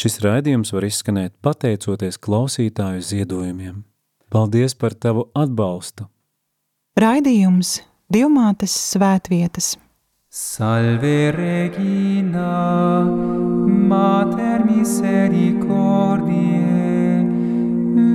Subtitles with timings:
[0.00, 3.82] Šis raidījums var izskanēt pateicoties klausītāju ziedojumiem.
[4.32, 6.06] Paldies par tavu atbalstu!
[6.96, 9.76] Raidījums Divmātes svētvietas.
[10.32, 13.04] Salve Regina,
[13.90, 17.20] Mater misericordiae,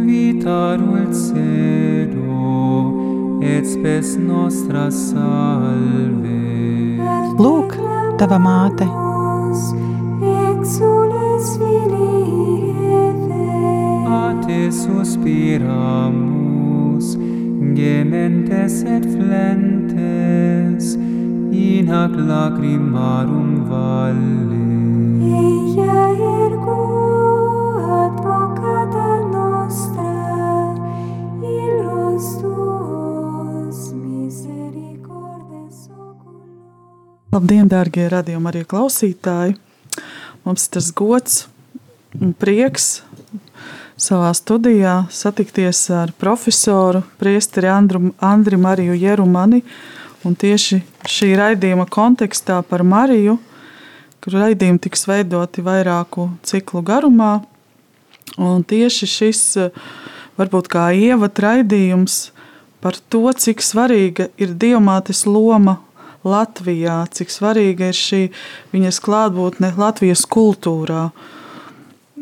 [0.10, 2.42] vita dulcedo,
[3.46, 6.42] et spes nostra salve.
[7.38, 7.78] Lūk,
[8.18, 8.90] tava māte!
[10.26, 11.14] Exules
[11.58, 12.74] filii
[13.04, 13.48] Eve,
[14.07, 16.16] A te suspiramus,
[17.76, 20.86] gementes et flentes,
[21.52, 24.66] in hac lacrimarum valle.
[25.26, 26.04] ella
[26.46, 26.79] ergo
[28.06, 30.14] advocata nostra,
[31.42, 36.48] illos tuos misericordes oculo.
[37.34, 39.64] Labdien, dārgie radījumi, arī klausītāji!
[40.45, 41.36] Mums ir tas gods
[42.22, 43.00] un prieks
[43.98, 49.64] savā studijā satikties ar profesoru Priesteri Andru, Andri Mariju Jerumani.
[50.22, 53.40] Un tieši šī raidījuma kontekstā par Mariju,
[54.22, 57.40] kur raidījumi tiks veidoti vairāku ciklu garumā.
[58.38, 59.42] Un tieši šis
[60.38, 62.28] varbūt kā ievad raidījums
[62.86, 65.80] par to, cik svarīga ir diamātes loma
[66.26, 68.22] Latvijā, cik svarīga ir šī
[68.73, 71.09] viņas klātbūtne Latvijas kultūrā.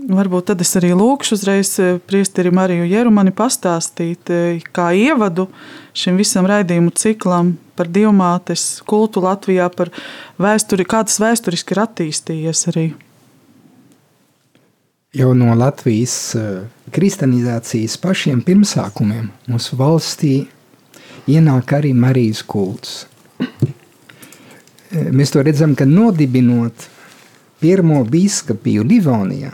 [0.04, 5.48] Varbūt tad es arī lūkšu uzreiz eh, priesteri Mariju Jerumani pastāstīt, eh, kā ievadu
[5.96, 9.94] šim visam raidījumu ciklam par diamātes kultu Latvijā, par
[10.42, 12.86] vēsturi, kā tas vēsturiski ir attīstījies arī.
[15.14, 20.36] Jau no Latvijas eh, kristianizācijas pašiem pirmsākumiem mūsu valstī
[21.30, 23.04] ienāk arī Marijas kults.
[24.94, 26.88] Eh, Mēs to redzam, ka nodibinot
[27.64, 29.54] pirmo biskupiju Livonijā,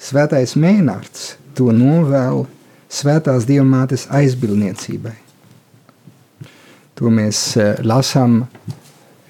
[0.00, 2.46] Svētais Mēnārds to novēl
[2.90, 5.16] Svētās Dievmātes aizbildniecībai.
[6.96, 8.44] To mēs eh, lasām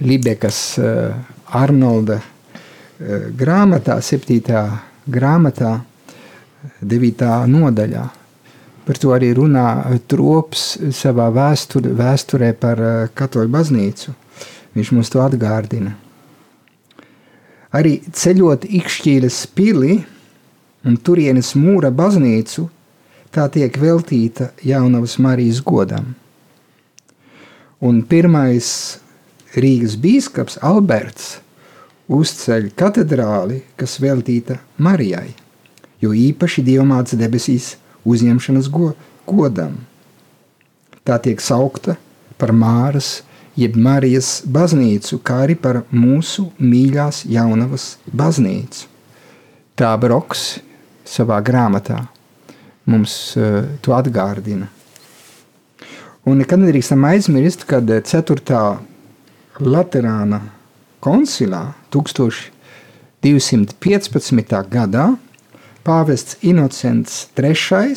[0.04, 1.16] Libekas eh,
[1.56, 2.20] Arnolda
[3.00, 4.60] grāmatā, 7.
[5.08, 5.70] grāmatā,
[6.84, 7.28] 9.
[7.48, 8.02] nodaļā.
[8.84, 9.64] Par to arī runā
[10.10, 12.82] Trops savā vēstur, vēsturē par
[13.16, 14.12] katoļu baznīcu.
[14.76, 15.96] Viņš mums to atgādina.
[17.74, 20.00] Arī ceļot Ikšķīles pili
[20.86, 22.66] un turienes mūra baznīcu,
[23.30, 26.14] tā tiek veltīta jaunavas Marijas godam.
[27.80, 28.98] Un pirmais
[29.54, 31.38] Rīgas bīskaps Alberts
[32.10, 35.30] uzceļ katedrāli, kas veltīta Marijai,
[36.02, 38.92] jo īpaši Dievmātes debesīs uzņemšanas go
[39.30, 39.78] godam.
[41.06, 41.96] Tā tiek saukta
[42.38, 43.20] par Māras
[43.58, 48.86] jeb Marijas baznīcu, kā arī par mūsu mīļās jaunavas baznīcu.
[49.78, 50.60] Tā Broks
[51.08, 52.06] savā grāmatā
[52.90, 54.66] mums uh, to atgādina.
[56.28, 58.78] Un nekad nedrīkstam aizmirst, kad 4.
[59.60, 60.40] Laterāna
[61.00, 64.68] koncilā 1215.
[64.70, 65.16] gadā
[65.84, 67.94] pāvests Inocents III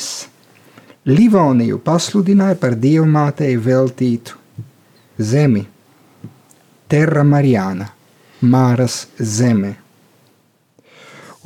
[1.04, 4.43] Livoniju pasludināja par dievmātei veltītu
[5.18, 5.64] zemi,
[6.88, 7.88] Terra Marijāna,
[8.44, 9.76] Māras zeme.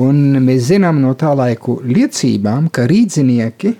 [0.02, 3.74] Un mēs zinām no tā laiku liecībām, ka rīznieki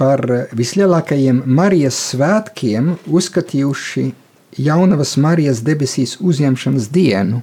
[0.00, 0.22] par
[0.56, 4.06] vislielākajiem Marijas svētkiem uzskatījuši
[4.64, 7.42] jaunavas Marijas debesīs uzņemšanas dienu,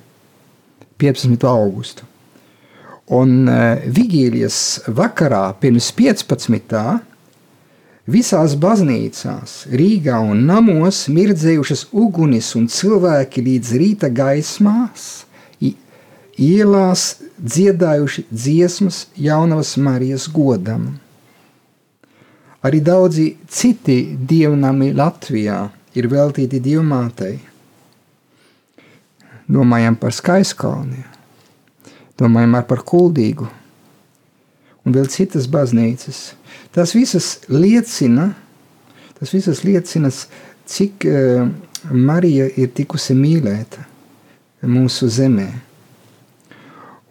[1.00, 1.46] 15.
[1.48, 2.08] augustu.
[3.16, 6.82] Un uh, vigīlijas vakarā pirms 15.
[8.10, 15.10] Visās baznīcās, Rīgā un namos mirdzējušas ugunis un cilvēki līdz rīta gaismās,
[16.40, 20.94] ielās dziedājuši dziesmas jaunavas Marijas godam.
[22.64, 25.60] Arī daudzi citi dievnami Latvijā
[25.96, 27.38] ir veltīti dievmātei.
[29.50, 31.04] Domājam par skaiskalni,
[32.20, 33.48] domājam par kuldīgu
[34.86, 36.39] un vēl citas baznīcas.
[36.76, 38.32] Tas visas liecina,
[39.20, 40.12] tas visas liecina
[40.70, 41.48] cik uh,
[41.92, 43.86] Marija ir tikusi mīlēta
[44.70, 45.50] mūsu zemē.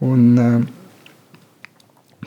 [0.05, 0.62] Un, uh,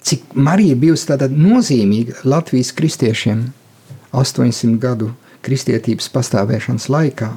[0.02, 3.46] cik Marija bijusi tāda nozīmīga Latvijas kristiešiem
[4.12, 5.12] 800 gadu
[5.46, 7.32] kristietības pastāvēšanas laikā.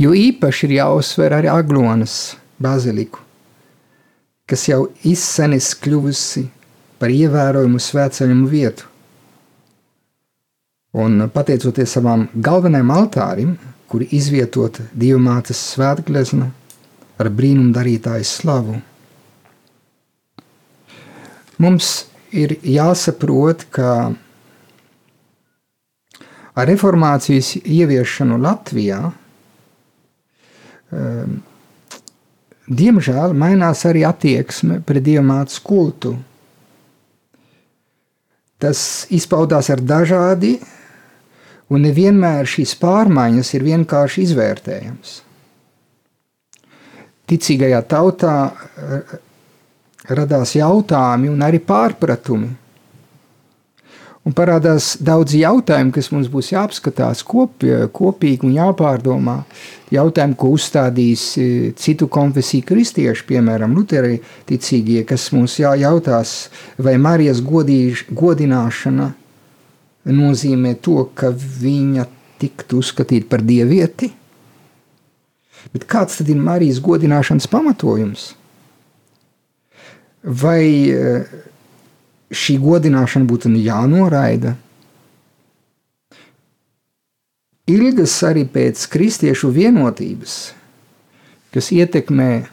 [0.00, 3.22] Jo īpaši ir jāuzsver arī Aglonas baziliku,
[4.46, 6.44] kas jau izsenis kļuvusi
[7.00, 8.88] par ievērojumu svētceļumu vietu.
[10.96, 13.56] Un pateicoties savam galvenajam altārim,
[13.86, 16.48] kur izvietota Dievmātes svētglezna,
[17.20, 18.78] ar brīnumdarītāju slavu.
[21.62, 21.90] Mums
[22.36, 24.12] ir jāsaprot, ka
[26.56, 29.00] ar reformācijas ieviešanu Latvijā
[30.92, 31.38] um,
[32.66, 36.16] diemžēl mainās arī attieksme pret diamāts kultu.
[38.62, 40.56] Tas izpaudās ar dažādi,
[41.68, 45.14] un nevienmēr šīs pārmaiņas ir vienkārši izvērtējams.
[47.26, 49.16] Ticīgajā tautā eh,
[50.16, 52.52] radās jautājumi un arī pārpratumi
[54.26, 57.62] Un parādās daudz jautājumu, kas mums būs jāapskatās kop,
[57.94, 59.36] kopīgi un jāpārdomā.
[59.94, 61.44] Jautājumi, ko uzstādīs e,
[61.78, 64.18] citu konfesiju kristieši, piemēram, Luteri
[64.48, 66.34] ticīgie, kas mums jājautās,
[66.82, 69.12] vai Marijas godīž, godināšana
[70.10, 72.10] nozīmē to, ka viņa
[72.42, 74.10] tiktu uzskatīta par dievieti.
[75.70, 78.32] Bet kāds tad ir Marijas godināšanas pamatojums?
[80.26, 81.36] Vai uh,
[82.30, 84.56] šī godināšana būtu jānoraida.
[87.66, 90.34] Ilgas arī pēc kristiešu vienotības,
[91.50, 92.46] kas ietekmē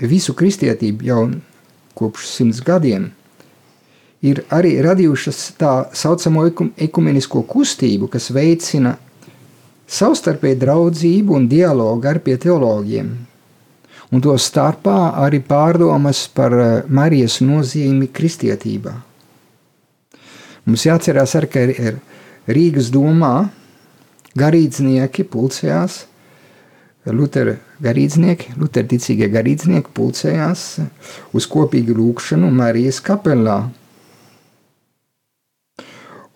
[0.00, 1.24] visu kristietību jau
[1.94, 3.10] kopš simts gadiem,
[4.24, 6.46] ir arī radījušas tā saucamo
[6.80, 8.96] ekumenisko kustību, kas veicina
[9.90, 13.12] savstarpēju draudzību un dialogu ar pie teologiem,
[14.10, 18.94] un to starpā arī pārdomas par eh, Marijas nozīmi kristietībā.
[20.66, 21.98] Mums jāatcerās arī, ka ir
[22.50, 23.48] Rīgas domā
[24.38, 26.04] garīdznieki pulcējās,
[27.10, 30.64] Lutera garīdznieki, Lutera ticīgie garīdznieki pulcējās
[31.32, 33.62] uz kopīgu lūkšanu Marijas kapelā.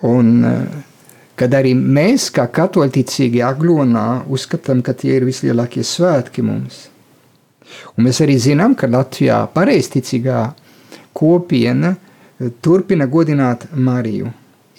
[0.05, 0.65] Un, eh,
[1.37, 6.85] kad arī mēs, kā katoļticīgi aglonā, uzskatām, ka tie ir vislielākie svētki mums–
[7.97, 10.41] Un mēs arī zinām, ka Latvijā pareizticīgā
[11.15, 14.33] kopiena eh, turpina godināt Mariju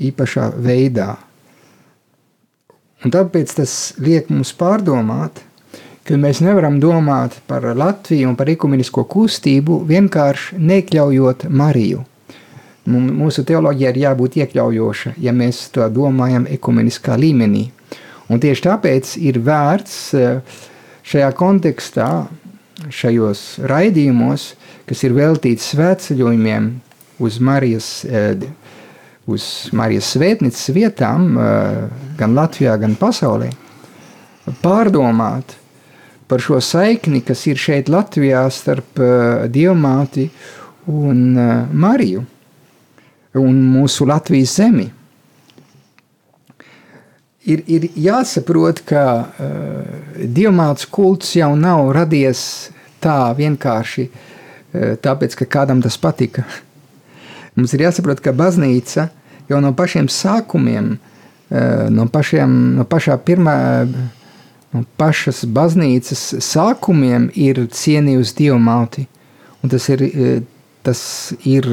[0.05, 1.13] īpašā veidā.
[3.05, 5.43] Un tāpēc tas liek mums pārdomāt,
[6.05, 12.03] ka mēs nevaram domāt par Latviju un par ekumenisko kustību vienkārši nekļaujot Mariju.
[12.85, 17.63] Mūsu teoloģija ir jābūt iekļaujoša, ja mēs to domājam ekumeniskā līmenī.
[18.29, 20.59] Un tieši tāpēc ir vērts eh,
[21.05, 22.09] šajā kontekstā
[22.91, 24.53] šajos raidījumos,
[24.85, 26.69] kas ir veltīti svētceļojumiem
[27.23, 28.35] uz Marijas, eh,
[29.25, 33.51] uz Marijas svētnīcas vietām, eh, gan Latvijā, gan pasaulē,
[34.61, 35.55] pārdomāt
[36.27, 40.29] par šo saikni, kas ir šeit Latvijā starp eh, Dievmāti
[40.87, 41.33] un
[41.73, 42.25] Mariju
[43.35, 44.91] un mūsu Latvijas zemi
[47.45, 52.71] ir, ir jāsaprot, ka uh, diamāts kults jau nav radies
[53.03, 56.45] tā vienkārši uh, tāpēc, ka kādam tas patika.
[57.55, 59.09] Mums ir jāsaprot, ka baznīca
[59.49, 63.57] jau no pašiem sākumiem, uh, no, pašiem, no pašā pirmā,
[64.73, 69.07] no pašas baznīcas sākumiem ir cienījusi diamāti.
[69.63, 70.03] Un tas ir,
[70.85, 70.99] tas
[71.49, 71.65] ir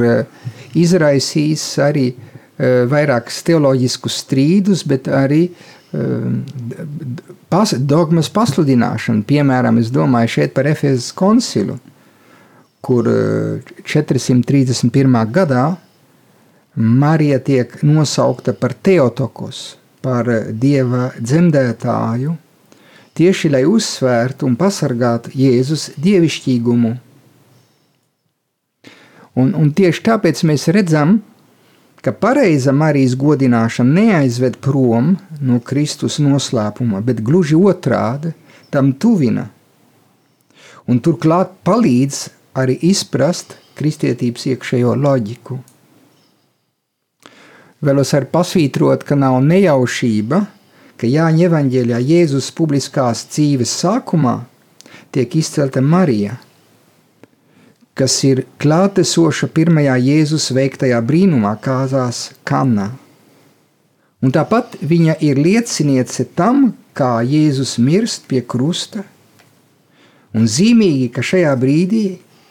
[0.79, 6.27] izraisījis arī uh, Eh, vairākus teoloģiskus strīdus, bet arī eh,
[7.53, 9.25] pas, dogmas pasludināšanu.
[9.29, 11.79] Piemēram, es domāju šeit par Efezes koncilu,
[12.85, 13.09] kur
[13.89, 14.93] 431.
[14.93, 15.67] Eh, gadā
[16.75, 22.37] Marija tiek nosaukta par Teotokos, par dieva dzemdētāju,
[23.17, 26.95] tieši lai uzsvērtu un pasargātu Jēzus dievišķīgumu.
[29.33, 31.32] Un, un tieši tāpēc mēs redzam, ka
[32.11, 38.33] pareiza Marijas godināšana neaizved prom no Kristus noslēpuma, bet gluži otrādi
[38.75, 39.47] tam tuvina.
[40.91, 42.25] Un turklāt palīdz
[42.59, 45.61] arī izprast kristietības iekšējo loģiku.
[47.87, 50.43] Vēlos arī pasvītrot, ka nav nejaušība,
[50.99, 54.41] ka Jāņa evanģēlijā Jēzus publiskās dzīves sākumā
[55.15, 56.39] tiek izcelta Marija–
[57.99, 62.91] kas ir klātesoša pirmajā Jēzus veiktajā brīnumā, kāzās Kanā.
[64.23, 69.03] Un tāpat viņa ir lieciniece tam, kā Jēzus mirst pie krusta.
[70.33, 72.05] Un zīmīgi, ka šajā brīdī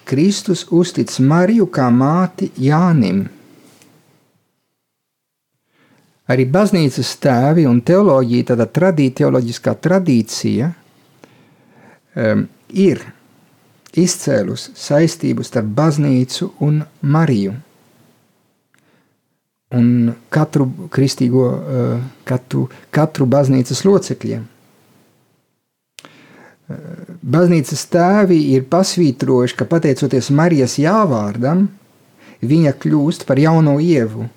[0.05, 3.23] Kristus uztic Mariju kā māti Jānim.
[6.31, 10.69] Arī baznīcas tēvi un teoloģija, tāda tradī, teoloģiskā tradīcija
[12.15, 13.01] um, ir
[13.97, 17.53] izcēlus saistību starp baznīcu un Mariju.
[19.71, 24.43] Un katru kristīgo, eh, katru, katru baznīcas locekļiem.
[26.69, 26.75] Eh,
[27.23, 31.67] baznīcas tēvi ir pasvītrojuši, ka pateicoties Marijas jāvārdam,
[32.41, 34.29] viņa kļūst par jauno ievu,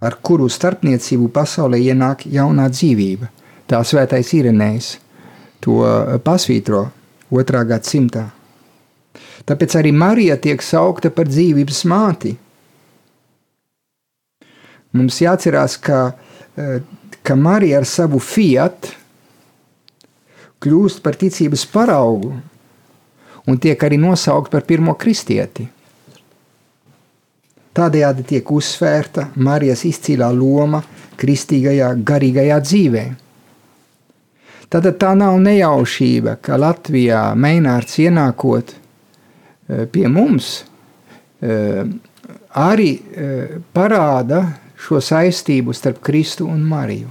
[0.00, 3.28] ar kuru starpniecību pasaulē ienāk jaunā dzīvība.
[3.68, 4.96] Tā svētais Irenējs
[5.60, 5.82] to
[6.24, 6.90] pasvītro
[7.30, 8.28] otrā gadsimtā.
[9.48, 12.34] Tāpēc arī Marija tiek saukta par dzīvības māti.
[14.92, 16.12] Mums jāatcerās, ka,
[16.56, 16.80] eh,
[17.22, 18.92] ka Marija ar savu fiat
[20.60, 22.32] kļūst par ticības paraugu
[23.46, 25.68] un tiek arī nosaukt par pirmo kristieti.
[27.78, 30.82] Tādējādi tiek uzsvērta Marijas izcīlā loma
[31.16, 33.04] kristīgajā garīgajā dzīvē.
[34.68, 40.50] Tātad tā nav nejaušība, ka Latvijā mēnārds ienākot eh, pie mums,
[41.40, 41.86] eh,
[42.52, 44.42] arī eh, parāda
[44.78, 47.08] šo saistību starp Kristu un Mariju.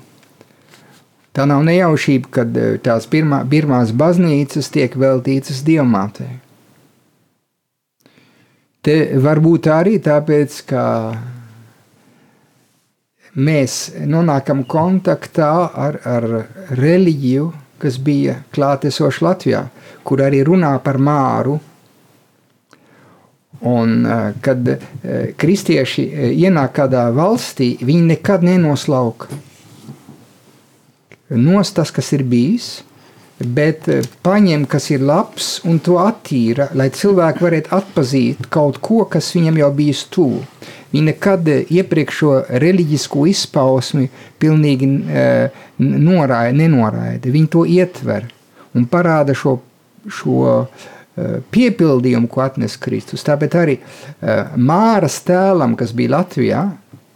[1.34, 6.40] Tā nav nejaušība, kad tās pirmā, pirmās baznīcas tiek veltītas diamātei.
[8.82, 10.86] Te varbūt arī tāpēc, ka
[13.38, 13.78] mēs
[14.10, 16.28] nonākam kontaktā ar, ar
[16.78, 19.64] reliģiju, kas bija klātesoša Latvijā,
[20.04, 21.60] kur arī runā par māru.
[23.68, 24.82] Un, eh, kad eh,
[25.38, 29.32] kristieši eh, ienāk kādā valstī, viņi nekad nenoslauka
[31.30, 32.84] nos tas, kas ir bijis,
[33.40, 33.86] bet
[34.26, 39.60] paņem, kas ir labs, un to attīra, lai cilvēki varētu atpazīt kaut ko, kas viņam
[39.62, 40.42] jau bijis tuvu.
[40.94, 44.08] Viņi nekad iepriekšo reliģisko izpausmi
[44.40, 47.34] pilnīgi uh, noraida, nenoraida.
[47.34, 48.30] Viņi to ietver
[48.78, 49.58] un parāda šo,
[50.08, 50.62] šo
[51.52, 53.26] piepildījumu, ko atnes Kristus.
[53.26, 53.78] Tāpēc arī
[54.62, 56.64] Māras tēlam, kas bija Latvijā,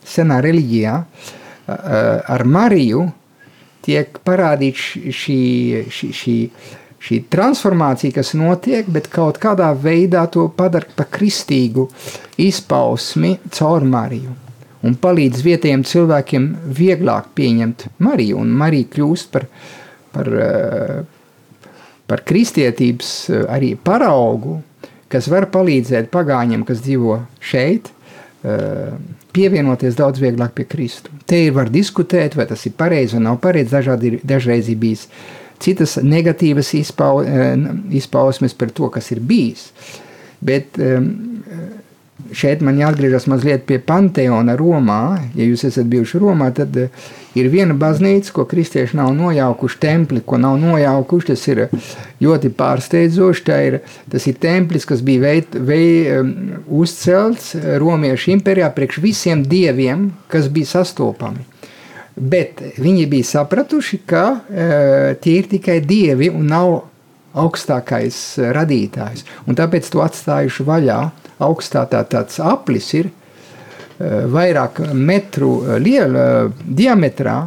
[0.08, 0.96] senā reliģijā,
[1.68, 3.06] ar Mariju
[3.86, 4.86] tiek parādīts
[5.16, 5.42] šī,
[5.92, 6.36] šī, šī,
[7.02, 11.88] šī transformācija, kas notiek, bet kaut kādā veidā to padara par kristīgu
[12.42, 14.38] izpausmi caur Mariju.
[14.82, 16.48] Un palīdz vietējiem cilvēkiem
[16.78, 19.46] vieglāk pieņemt Mariju, un Marija kļūst par,
[20.14, 21.02] par, eh,
[22.10, 24.58] par kristietības eh, arī paraugu,
[25.12, 27.92] kas var palīdzēt pagāņiem, kas dzīvo šeit,
[28.42, 31.14] pievienoties daudz vieglāk pie Kristu.
[31.30, 34.80] Te ir var diskutēt, vai tas ir pareizi vai nav pareizi, dažādi ir dažreiz ir
[34.82, 35.06] bijis
[35.62, 37.56] citas negatīvas izpau, eh,
[37.98, 39.70] izpausmes par to, kas ir bijis.
[40.42, 41.10] Bet ehm,
[42.34, 45.04] šeit man jāatgriežas mazliet pie Panteona Romā.
[45.38, 46.90] Ja jūs esat bijuši Romā, tad eh,
[47.38, 51.30] ir viena baznīca, ko kristieši nav nojaukuši, templi, ko nav nojaukuši.
[51.32, 51.64] Tas ir
[52.24, 53.46] ļoti pārsteidzoši.
[53.68, 53.80] Ir,
[54.12, 56.34] tas ir templis, kas bija veid, ehm,
[56.68, 61.46] uzcelts Romiešu impērijā priekš visiem dieviem, kas bija sastopami.
[62.16, 64.66] Bet viņi bija sapratuši, ka e,
[65.24, 66.74] tie ir tikai dievi un nav
[67.40, 68.18] augstākais
[68.52, 69.24] radītājs.
[69.48, 71.00] Un tāpēc to atstājuši vaļā.
[71.42, 73.08] Augstā tā tāds aplis ir
[74.32, 76.26] vairāk metru e, liela
[76.66, 77.40] diametrā.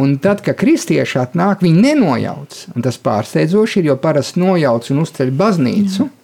[0.00, 2.56] Un tad, kad kristieši atnāk, viņi nenojauc.
[2.76, 6.06] Un tas pārsteidzoši ir, jo parasti nojauc un uzceļ baznīcu.
[6.06, 6.16] Jā.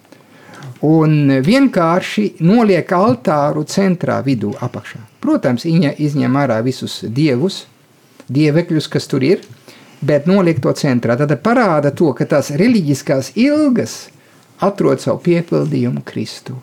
[0.86, 5.00] Un vienkārši noliek altāru centrā, vidū, apakšā.
[5.24, 7.64] Protams, viņa izņem ārā visus dievus,
[8.28, 9.42] dievekļus, kas tur ir,
[10.04, 11.16] bet noliek to centrā.
[11.18, 14.06] Tad parāda to, ka tās reliģiskās ilgas
[14.62, 16.60] atrod savu piepildījumu Kristu.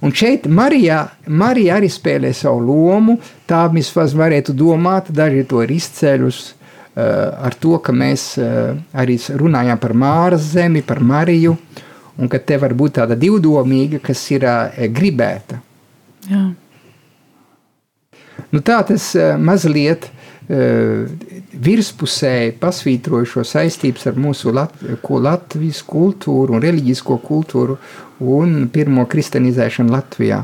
[0.00, 3.16] Un šeit Marija, Marija arī spēlē savu lomu.
[3.50, 9.18] Tā vismaz varētu domāt, daži to ir izceļus uh, ar to, ka mēs uh, arī
[9.42, 11.56] runājām par Māras zemi, par Mariju,
[12.18, 15.58] un ka te var būt tāda divdomīga, kas ir uh, gribēta.
[16.28, 16.44] Jā.
[18.54, 19.10] Nu, tā tas
[19.42, 20.06] mazliet
[20.48, 24.72] virspusēji pasvītroju šo saistības ar mūsu Lat
[25.04, 27.76] Latvijas kultūru un reliģisko kultūru
[28.24, 30.40] un pirmo kristianizēšanu Latvijā.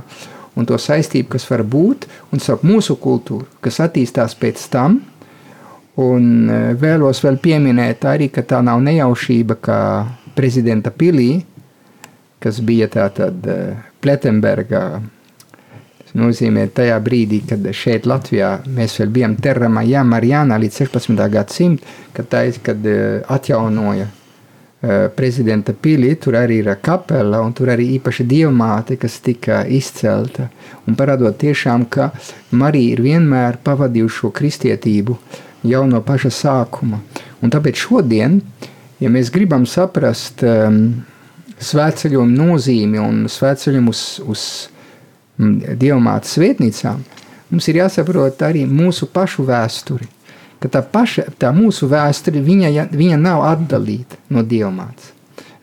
[0.55, 5.01] Un to saistību, kas var būt, un starp mūsu kultūru, kas attīstās pēc tam.
[5.99, 9.79] Un uh, vēlos vēl pieminēt arī, ka tā nav nejaušība, ka
[10.35, 11.43] prezidenta pilī,
[12.43, 15.03] kas bija tātad uh, Pletenberga
[16.19, 21.25] nozīmē tajā brīdī, kad šeit Latvijā mēs vēl bijām Terramā, Jā, Marijānā līdz 16.
[21.33, 27.73] gadsimtam, kad, tā, kad uh, atjaunoja uh, prezidenta pili, tur arī ir kapela un tur
[27.75, 30.49] arī īpaši dievmāte, kas tika izcelta.
[30.87, 32.13] Un parādot tiešām, ka
[32.55, 35.19] Marija ir vienmēr pavadījuši šo kristietību
[35.65, 37.01] jau no paša sākuma.
[37.43, 38.39] Un tāpēc šodien,
[39.01, 41.03] ja mēs gribam saprast um,
[41.65, 44.45] svētceļojumu nozīmi un svētceļojumu uz, uz
[45.39, 47.01] dievmātes svētnīcām,
[47.51, 50.07] mums ir jāsaprot arī mūsu pašu vēsturi.
[50.71, 55.13] tā, paša, tā mūsu vēsture viņa, viņa nav atdalīta no dievmātes.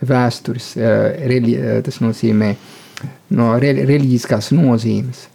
[0.02, 2.56] Vēstures, eh, eh, tas nozīmē
[3.30, 5.28] no re- reliģiskās nozīmes.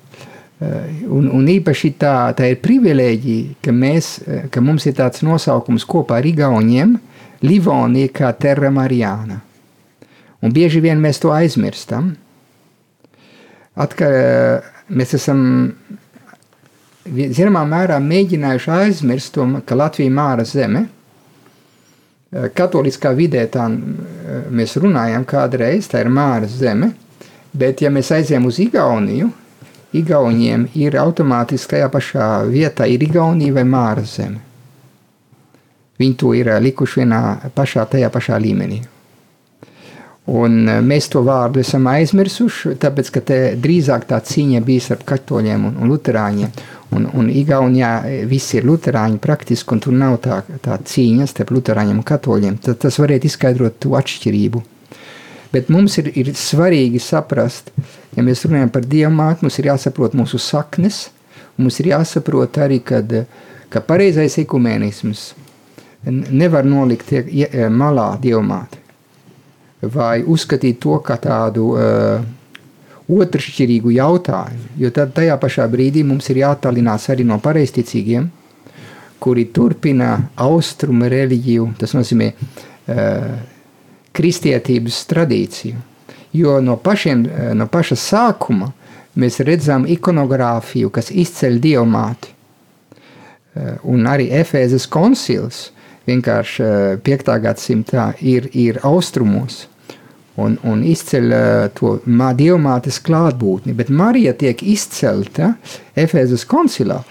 [0.61, 5.85] Eh, Un, un īpaši tā, tā ir privilēģija, ka, mēs, ka mums ir tāds nosaukums
[5.85, 6.99] kopā ar Igauniem-
[7.43, 9.41] Livonija kā Terra Marijāna.
[10.43, 12.17] Un bieži vien mēs to aizmirstam.
[13.77, 15.41] Atkal eh, mēs esam
[17.07, 20.87] zināmā mērā mēģinājuši aizmirst to, ka Latvija ir māra zeme.
[22.33, 26.95] Eh, Katoliskā vidē tā eh, mēs runājam kādreiz, tā ir māra zeme,
[27.53, 29.31] bet ja mēs aizējām uz Igauniju,
[29.97, 34.43] Igauniem ir automātiski tajā pašā vietā ir Igaunija vai māra zeme.
[35.97, 37.23] Viņi to ir likuši vienā
[37.57, 38.83] pašā, tajā pašā līmenī.
[40.27, 43.23] Un eh, mēs to vārdu esam aizmirsuši, tāpēc, ka
[43.63, 46.55] drīzāk tā cīņa bija starp katoļiem un, un luterāņiem.
[46.97, 51.53] Un, un Igaunijā eh, visi ir luterāņi praktiski, un tur nav tā, tā cīņa starp
[51.55, 52.57] luterāņiem un katoļiem.
[52.65, 54.63] Tad tas varētu izskaidrot to atšķirību.
[55.53, 57.71] Bet mums ir, ir svarīgi saprast,
[58.17, 61.05] ja mēs runājam par Dievu māti, mums ir jāsaprot mūsu saknes,
[61.57, 63.15] mums ir jāsaprot arī, kad,
[63.71, 65.29] ka pareizais ekumēnisms
[66.11, 67.15] nevar nolikt
[67.71, 68.83] malā Dievu māti
[69.83, 72.25] vai uzskatīt to kā tādu uh,
[73.07, 74.71] otršķirīgu jautājumu.
[74.81, 78.31] Jo tad tajā pašā brīdī mums ir jātalinās arī no pareizticīgiem,
[79.23, 83.29] kuri turpina austrumu reliģiju, tas nozīmē uh,
[84.17, 85.85] kristietības tradīciju.
[86.37, 88.73] Jo no, pašiem, uh, no paša sākuma
[89.17, 92.33] mēs redzam ikonogrāfiju, kas izceļ dievmāti.
[93.57, 95.71] Uh, un arī Efēzes koncils
[96.07, 97.33] vienkārši uh, 5.
[97.43, 99.65] gadsimtā ir, ir austrumos
[100.41, 103.75] un, un izceļ uh, to mā, dievmātes klātbūtni.
[103.77, 105.55] Bet Marija tiek izcelta
[105.99, 107.03] Efēzes koncilā.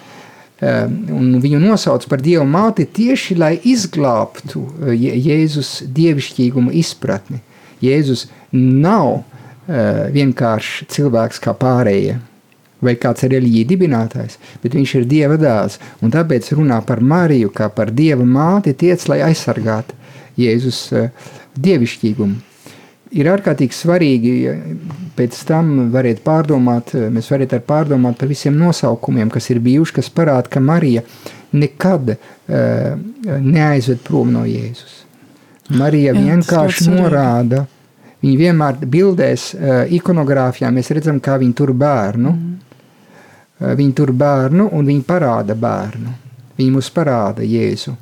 [0.65, 4.61] Um, un viņu nosauc par Dieva māti tieši lai izglābtu
[4.95, 7.41] Jēzus dievišķīguma izpratni.
[7.83, 9.25] Jēzus nav
[10.15, 12.19] vienkārši cilvēks kā pārējie,
[12.83, 15.79] vai kāds reliģija dibinātājs, bet viņš ir Dieva dēls.
[16.03, 19.95] Un tāpēc runā par Mariju kā par Dieva māti, tiec, lai aizsargātu
[20.39, 22.55] Jēzus uh, dievišķīgumu
[23.15, 24.33] ir ārkārtīgi svarīgi,
[25.15, 30.11] pēc tam varētu pārdomāt, mēs varētu arī pārdomāt par visiem nosaukumiem, kas ir bijuši, kas
[30.13, 31.05] parāda, ka Marija
[31.55, 32.19] nekad uh,
[33.39, 35.03] neaizved prom no Jēzus.
[35.79, 37.63] Marija Jā, vienkārši norāda,
[38.23, 42.35] viņa vienmēr bildēs, uh, ikonogrāfijā mēs redzam, kā viņa tur bērnu.
[42.35, 42.64] Mm.
[43.55, 46.13] Uh, viņa tur bērnu un viņa parāda bērnu.
[46.57, 47.93] Viņa mums parāda Jēzu.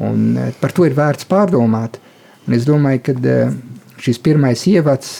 [0.00, 1.98] Un uh, par to ir vērts pārdomāt.
[2.46, 3.52] Un es domāju, ka uh,
[4.02, 5.18] šis pirmais ievads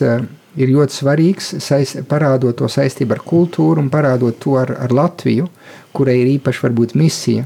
[0.58, 5.46] ir ļoti svarīgs, saist, parādot to saistību ar kultūru un parādot to ar, ar Latviju,
[5.92, 7.44] kurai ir īpaši varbūt misija.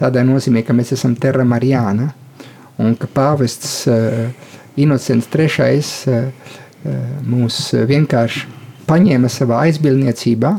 [0.00, 2.08] Tādā nozīmē, ka mēs esam Terra Marijāna
[2.80, 4.30] un ka pāvests uh,
[4.80, 5.82] Inocents III
[6.14, 6.50] uh,
[7.26, 8.46] mūs vienkārši
[8.88, 10.54] paņēma savā aizbildniecībā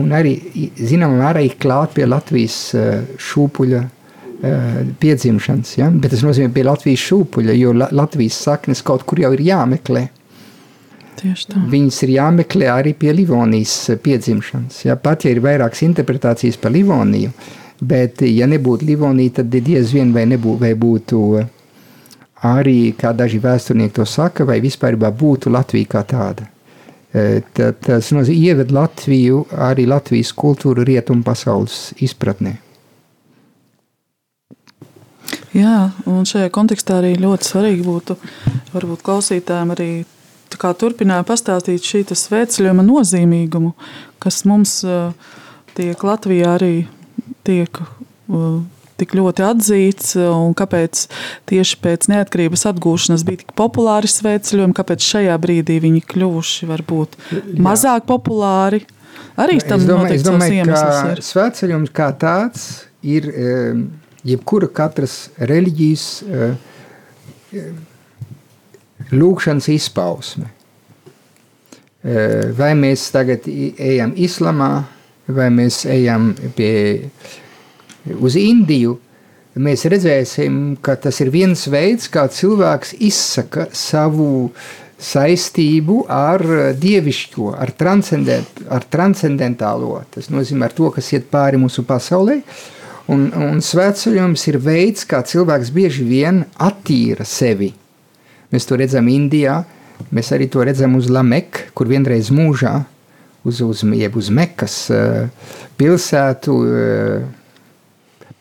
[0.00, 0.36] un arī,
[0.78, 5.76] zināmā mērā, ir klāt pie Latvijas uh, šūpuļa uh, piedzimšanas.
[5.80, 5.90] Ja?
[5.92, 10.08] Bet tas nozīmē pie Latvijas šūpuļa, jo La Latvijas saknes kaut kur jau ir jāmeklē.
[11.22, 11.62] Tieši tā.
[11.70, 14.84] Viņas ir jāmeklē arī pie Livonijas eh, piedzimšanas.
[14.88, 14.96] Ja?
[14.98, 17.30] Pat ja ir vairākas interpretācijas par Livoniju,
[17.78, 21.50] bet ja nebūtu Livonija, tad diez vien vai, nebū, vai būtu eh,
[22.48, 26.48] arī, kā daži vēsturnieki to saka, vai vispār būtu Latvija kā tāda.
[27.12, 32.54] Eh, tas nozīmē ieved Latviju, arī Latvijas kultūru rietumu pasaules izpratnē.
[35.52, 38.16] Jā, un šajā kontekstā arī ļoti svarīgi būtu
[38.72, 39.90] varbūt klausītājiem arī
[40.80, 43.74] turpināt pastāstīt šī svētceļojuma nozīmīgumu,
[44.22, 45.12] kas mums uh,
[45.76, 46.86] tiek Latvijā arī
[47.44, 48.62] tiek uh,
[49.02, 51.04] tik ļoti atzīts, uh, un kāpēc
[51.50, 57.18] tieši pēc neatkarības atgūšanas bija tik populāri svētceļojumi, kāpēc šajā brīdī viņi kļuvuši varbūt
[57.62, 58.84] mazāk populāri.
[59.40, 60.80] Arī tam es domāju, es domāju ka
[61.12, 61.22] ir.
[61.24, 62.66] svētceļojums kā tāds
[63.02, 63.28] ir
[64.28, 66.58] jebkura katras reliģijas uh,
[69.12, 70.48] lūkšanas izpausme.
[70.48, 70.58] Uh,
[72.02, 74.70] Vai mēs tagad ejam islamā,
[75.30, 77.10] vai mēs ejam pie,
[78.18, 78.96] uz Indiju,
[79.62, 84.52] mēs redzēsim, ka tas ir viens veids, kā cilvēks izsaka savu
[85.02, 86.44] saistību ar
[86.78, 89.96] dievišķo, ar, transcendent, ar transcendentālo.
[90.14, 92.38] Tas nozīmē ar to, kas iet pāri mūsu pasaulē.
[93.10, 97.72] Un, un svētceļojums ir veids, kā cilvēks bieži vien attīra sevi.
[98.52, 99.58] Mēs to redzam Indijā,
[100.14, 102.76] mēs arī to redzam uz Lameku, kur vienreiz mūžā,
[103.48, 105.26] uz, uz, jeb uz Mekas eh,
[105.80, 107.24] pilsētu, eh,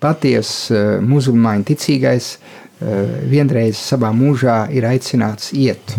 [0.01, 5.97] patiesa uh, musulmaņu ticīgais uh, vienreiz savā mūžā ir aicināts iet.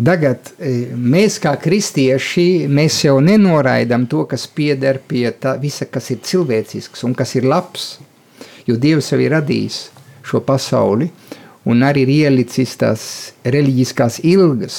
[0.00, 0.54] Tagad
[0.96, 7.04] mēs, kā kristieši, mēs jau nenoraidām to, kas pieder pie tā visa, kas ir cilvēcisks
[7.04, 7.98] un kas ir labs.
[8.64, 9.76] Jo Dievs jau ir radījis
[10.24, 11.10] šo pasauli
[11.68, 13.02] un arī ir ielicis tās
[13.44, 14.78] reliģiskās ilgas,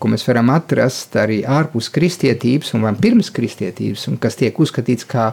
[0.00, 5.30] ko mēs varam atrast arī ārpus kristietības un pirms kristietības, un kas tiek uzskatīts kā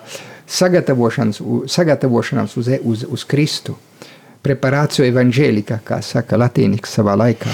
[0.59, 3.77] sagatavošanās, sagatavošanās uz, uz, uz Kristu.
[4.43, 7.51] Preparācija evanģēlika, kā saka latīniski savā laikā.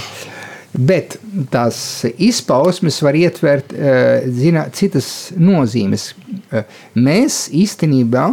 [0.73, 1.19] Bet
[1.54, 1.78] tās
[2.17, 6.12] izpausmes var ietvert uh, zina, citas nozīmes.
[6.49, 6.65] Uh,
[6.97, 8.32] mēs īstenībā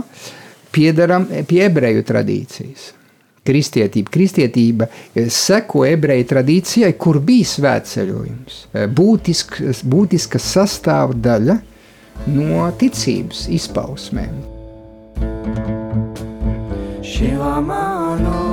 [0.73, 2.95] piedaram pie ebreju tradīcijas
[3.51, 4.15] kristietība.
[4.15, 8.63] Kristietība eh, seko ebreju tradīcijai, kur bija svētceļojums.
[8.73, 9.61] Eh, būtisk,
[9.91, 11.59] būtiska sastāvdaļa
[12.31, 14.41] no ticības izpausmēm.
[17.05, 18.51] Shiva mano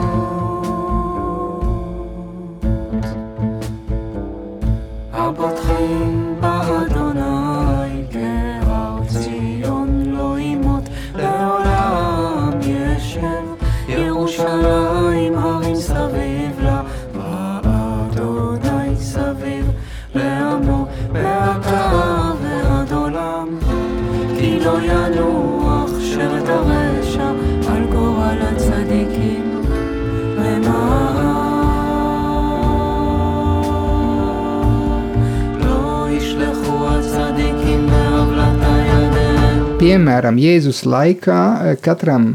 [39.78, 42.32] Piemēram, Jēzus laikā eh, katram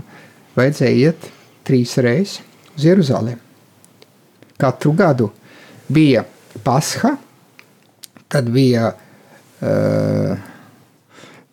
[0.55, 1.25] vajadzēja iet
[1.67, 2.37] trīs reizes
[2.77, 3.41] uz Jeruzalem.
[4.63, 5.27] Katru gadu
[5.91, 6.23] bija
[6.63, 7.17] Pasha,
[8.31, 10.37] tad bija, uh,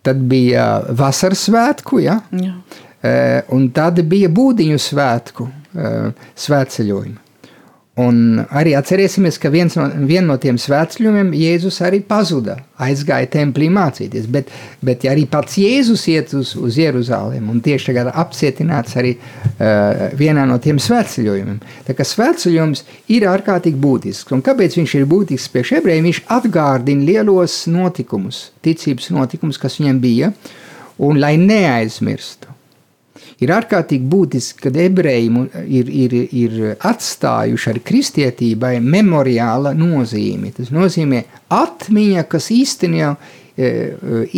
[0.05, 0.65] tad bija
[0.99, 2.19] vasaras svētku, ja?
[2.37, 2.53] Jā.
[2.99, 7.28] Uh, un tad bija būdiņu svētku uh, svētceļojumi.
[7.99, 13.67] Un arī atcerēsimies, ka viens no, vien no tiem svētceļiem Jēzus arī pazuda, aizgāja templī
[13.73, 14.27] mācīties.
[14.31, 14.51] Bet,
[14.85, 20.05] bet ja arī pats Jēzus iet uz, uz Jeruzalem un tieši tagad apcietināts arī uh,
[20.19, 21.57] vienā no tiem svētceļojumiem.
[21.89, 22.85] Tā kā svētceļojums
[23.17, 24.31] ir ārkārtīgi būtisks.
[24.37, 26.07] Un kāpēc viņš ir būtisks priekš ebrejiem?
[26.07, 30.31] Viņš atgādina lielos notikumus, ticības notikumus, kas viņiem bija,
[31.03, 32.58] un lai neaizmirstu
[33.43, 35.29] ir ārkārtīgi būtiski, kad ebreji
[35.79, 40.53] ir, ir, ir atstājuši ar kristietībai memoriāla nozīmi.
[40.57, 41.23] Tas nozīmē
[41.55, 43.15] atmiņa, kas īstenībā,
[43.55, 43.71] e,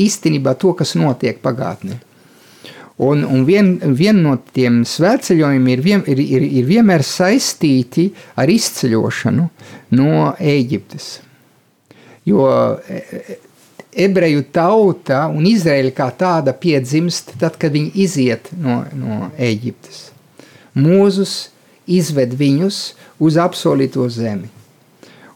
[0.05, 1.99] īstenībā to, kas notiek pagātnē.
[3.01, 8.51] Un, un viena vien no tiem svētceļojumiem ir, vien, ir, ir, ir vienmēr saistīti ar
[8.51, 9.47] izceļošanu
[9.97, 11.15] no Eģiptes.
[12.29, 12.45] Jo
[12.85, 13.39] e,
[13.91, 20.09] ebreju tauta un Izraēla kā tāda piedzimst tad, kad viņi iziet no, no Eģiptes.
[20.77, 21.51] Mūzus
[21.91, 22.81] izved viņus
[23.21, 24.49] uz apsolīto zemi.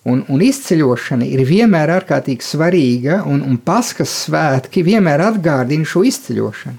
[0.05, 6.77] Un, un izceļošana ir vienmēr ārkārtīgi svarīga, un, un paskas svētki vienmēr atgādina šo izceļošanu.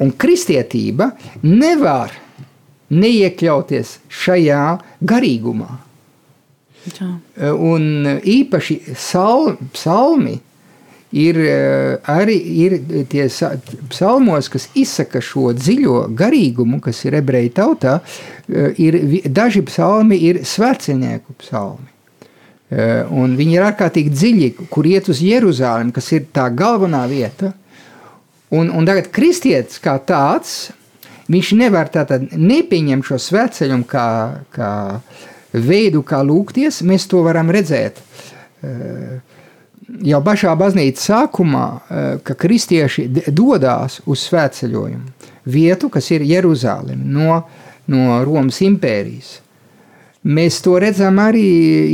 [0.00, 1.10] Un kristietība
[1.44, 2.14] nevar
[2.90, 4.64] neiekļauties šajā
[5.04, 5.68] garīgumā.
[6.88, 7.10] Jā.
[7.52, 10.38] Un īpaši sal, psalmi
[11.12, 12.76] ir eh, arī ir
[13.10, 13.26] tie
[13.90, 17.98] psalmos, kas izsaka šo dziļo garīgumu, kas ir ebreju tautā,
[18.48, 21.88] eh, ir daži psalmi ir svētcenieku psalmi.
[22.70, 27.48] Un viņi ir ārkārtīgi dziļi, kur iet uz Jeruzālēm, kas ir tā galvenā vieta.
[28.54, 30.70] Un, un tagad kristietis kā tāds,
[31.26, 34.06] viņš nevar tātad nepieņemt šo svētceļumu kā,
[34.54, 34.70] kā
[35.50, 37.98] veidu, kā lūgties, mēs to varam redzēt.
[38.62, 39.18] Uh,
[40.06, 47.42] jau pašā baznīcas sākumā, eh, ka kristieši dodas uz svētceļojumu vietu, kas ir Jeruzaleme no,
[47.90, 49.38] no Romas impērijas.
[50.20, 51.46] Mēs to redzam arī,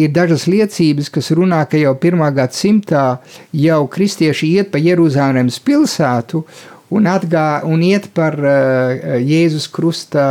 [0.02, 3.20] ir dažas liecības, kas runā, ka jau pirmā gadsimtā
[3.54, 6.42] jau kristieši iet pa Jeruzalemes pilsētu
[6.90, 10.26] un, atgā, un iet par uh, Jēzus krusta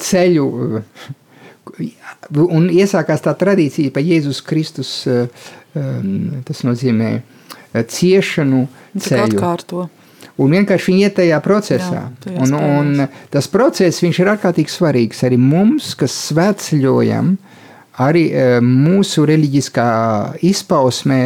[0.00, 0.48] ceļu.
[2.46, 5.26] Un iesākās tā tradīcija pa Jēzus Kristus uh,
[5.76, 8.64] Ehm, tas nozīmē eh, ciešanu
[8.96, 9.36] ceļu.
[9.36, 9.86] Atkārto.
[10.40, 12.02] Un vienkārši viņi iet tajā procesā.
[12.24, 17.34] Jā, un, un tas process ir ārkārtīgi svarīgs arī mums, kas svētceļojam,
[18.04, 19.88] arī eh, mūsu reliģiskā
[20.48, 21.22] izpausmē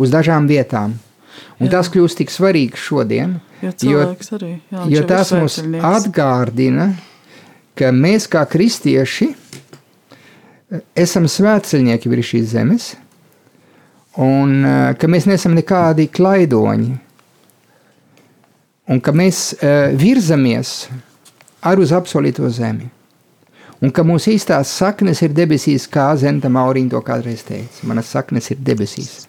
[0.00, 0.96] uz dažām vietām.
[1.58, 1.74] Un jā.
[1.78, 3.38] tas kļūst tik svarīgs šodien,
[3.82, 4.04] jo,
[4.36, 6.92] arī, jā, jo tas mums atgādina,
[7.78, 9.48] ka mēs kā kristieši eh,
[10.98, 12.94] esam svētceļnieki virs šīs zemes–
[14.18, 16.90] un eh, ka mēs neesam nekādi klaidoņi,
[18.88, 20.86] un ka mēs uh, virzamies
[21.68, 22.86] ar uz apsolīto zemi.
[23.84, 27.84] Un ka mūsu īstās saknes ir debesīs, kā Zenta Maurīna to kādreiz teica.
[27.84, 29.26] Manas saknes ir debesīs.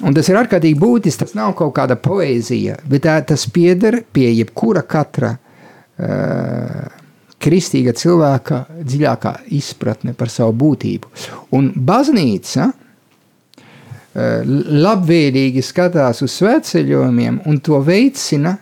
[0.00, 1.20] Un tas ir ārkārtīgi būtiski.
[1.20, 7.04] Tas nav kaut kāda poēzija, bet tā, tas pieder pie jebkura katra uh,
[7.42, 11.10] kristīga cilvēka dziļākā izpratne par savu būtību.
[11.56, 14.54] Un baznīca uh,
[14.86, 18.56] labvēlīgi skatās uz svētceļojumiem un to veicina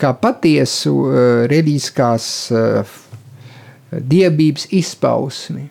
[0.00, 2.96] kā patiesu uh, reliģiskās uh,
[3.90, 5.66] dievības izpausmi.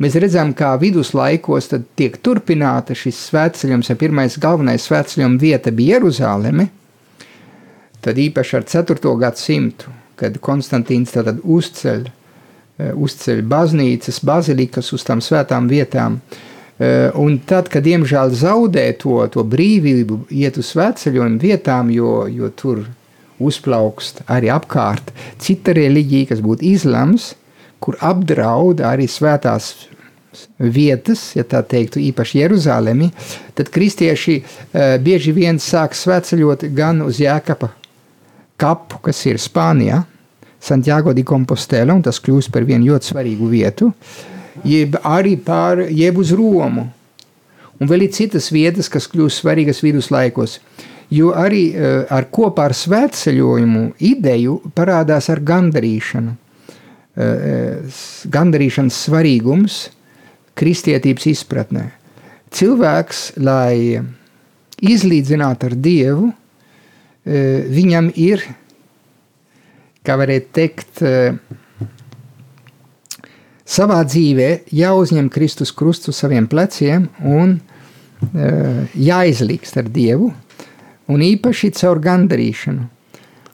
[0.00, 6.70] Mēs redzam, kā viduslaikos tiek turpināta šis svētceļojums, ja pirmais galvenais svētceļojuma vieta bija Jeruzaleme,
[8.00, 9.12] tad īpaši ar 4.
[9.20, 16.20] gadsimtu, kad Konstantīns tad uzceļ, eh, uzceļ baznīcas, bazilikas uz tām svētām vietām,
[16.78, 22.50] eh, un tad, kad diemžēl zaudē to, to brīvību iet uz svētceļojumu vietām, jo, jo
[22.50, 22.86] tur
[23.40, 27.34] uzplaukst arī apkārt cita reliģija, kas būtu islams,
[27.80, 29.72] kur apdraud arī svētās
[30.58, 33.10] vietas, ja tā teiktu, īpaši Jeruzalemi,
[33.58, 37.72] tad kristieši uh, bieži vien sāk svētceļot gan uz Jēkaba
[38.60, 40.02] kapu, kas ir Spānijā,
[40.60, 43.90] Santiago di Compostela, un tas kļūst par vienu ļoti svarīgu vietu,
[44.64, 46.86] jeb arī pār, jeb uz Romu.
[47.80, 50.58] Un vēl ir citas vietas, kas kļūst svarīgas viduslaikos,
[51.10, 56.36] jo arī uh, ar kopā ar svētceļojumu ideju parādās ar gandarīšanu.
[57.20, 57.96] Uh,
[58.30, 59.80] gandarīšanas svarīgums–
[60.60, 61.86] kristietības izpratnē.
[62.52, 64.00] Cilvēks, lai
[64.80, 66.30] izlīdzinātu ar Dievu,
[67.24, 68.42] viņam ir,
[70.10, 71.08] kā varētu teikt, e,
[73.70, 78.54] savā dzīvē jāuzņem Kristus krustu saviem pleciem un e,
[78.98, 80.32] jāizlīgst ar Dievu,
[81.10, 82.88] un īpaši caur gandarīšanu.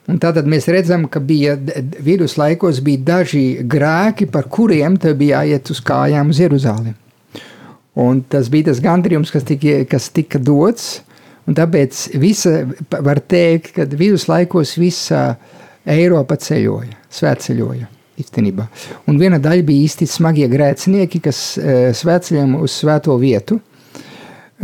[0.07, 1.57] Un tātad mēs redzam, ka bija
[1.99, 6.95] viduslaikos bija daži grēki, par kuriem te bija jāiet uz kājām uz Jeruzalem.
[7.97, 11.01] Un tas bija tas gandrījums, kas tika, kas tika dots.
[11.47, 15.35] Tāpēc visa, var teikt, ka viduslaikos visa
[15.87, 17.93] Eiropa ceļoja, svētceļoja.
[18.17, 18.63] Īstenībā.
[19.05, 23.59] Un viena daļa bija īsti smagie grēcinieki, kas uh, svētceļojam uz svēto vietu,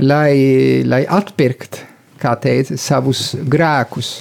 [0.01, 1.83] lai, lai atpirkt,
[2.17, 4.15] kā teica, savus grēkus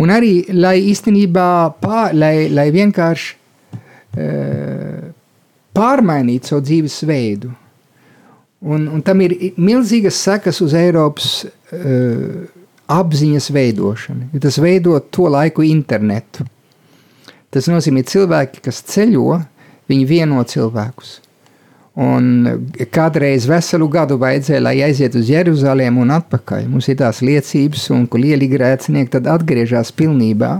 [0.00, 1.46] Un arī, lai īstenībā,
[1.82, 5.10] pār, lai, lai vienkārši uh,
[5.76, 7.50] pārmainītu savu dzīvesveidu.
[8.60, 12.48] Un, un tam ir milzīgas sekas uz Eiropas uh,
[12.90, 16.46] apziņas veidošanu, jo tas veido to laiku internetu.
[17.50, 19.40] Tas nozīmē, cilvēki, kas ceļo,
[19.90, 21.18] viņi vieno cilvēkus.
[22.00, 22.46] Un
[22.94, 26.68] kādreiz veselu gadu vajadzēja, lai aizietu uz Jeruzalem un atpakaļ.
[26.70, 30.52] Mums ir tās liecības, un kur lieli grēcinieki tad atgriežas pilnībā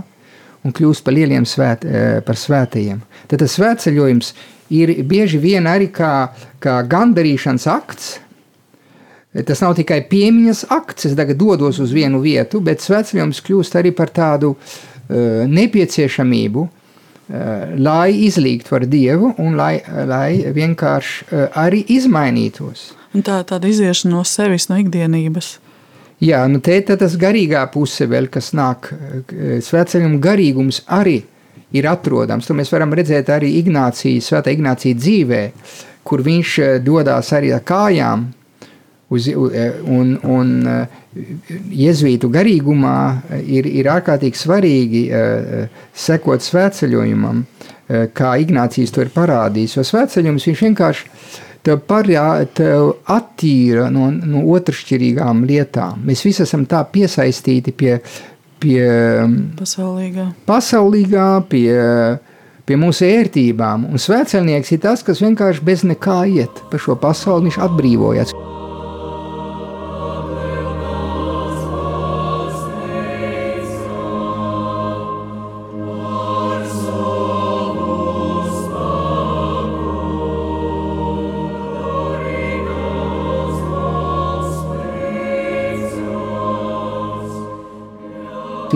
[0.61, 2.99] un kļūst par lieliem svēt, eh, par svētajiem.
[3.27, 4.33] Tad tas svētceļojums
[4.69, 8.19] ir bieži vien arī kā, kā gandarīšanas akts.
[9.31, 13.93] Tas nav tikai piemiņas akts, es tagad dodos uz vienu vietu, bet svētceļojums kļūst arī
[13.95, 16.73] par tādu uh, nepieciešamību uh,
[17.79, 22.91] lai izlīgtu ar Dievu un lai, lai vienkārši eh, arī izmainītos.
[23.15, 25.53] Un tā tāda iziešana no sevis, no ikdienības.
[26.21, 28.91] Jā, nu te ir tas garīgā puse, vēl, kas nāk.
[29.65, 31.21] Svētceļam garīgums arī
[31.73, 32.45] ir atrodams.
[32.45, 35.41] To mēs varam redzēt arī Ignācijas, Svētā Ignācija dzīvē,
[36.05, 38.27] kur viņš dodas arī ar kājām
[39.11, 40.53] uz, un, un
[41.11, 42.97] Jēzus garīgumā
[43.43, 45.03] ir, ir ārkārtīgi svarīgi
[45.91, 47.45] sekot svētceļojumam,
[48.15, 49.75] kā Ignācijas to ir parādījis.
[49.77, 51.09] Jo svētceļojums viņš vienkārši
[51.65, 56.05] tev, parā, tev attīra no, no otršķirīgām lietām.
[56.07, 57.97] Mēs visi esam tā piesaistīti pie,
[58.61, 58.85] pie
[59.59, 61.67] pasaulīgā, pasaulīgā pie,
[62.67, 63.89] pie mūsu ērtībām.
[63.91, 68.35] Un svētceļnieks ir tas, kas vienkārši bez nekā iet pa šo pasauli, viņš atbrīvojas.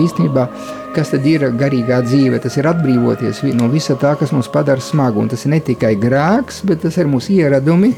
[0.06, 0.48] Īstenībā,
[0.96, 2.40] kas tad ir garīgā dzīve?
[2.42, 5.22] Tas ir atbrīvoties no visa tā, kas mums padara smagu.
[5.22, 7.94] Un tas ir ne tikai grēks, bet tas ir mūsu ieradumi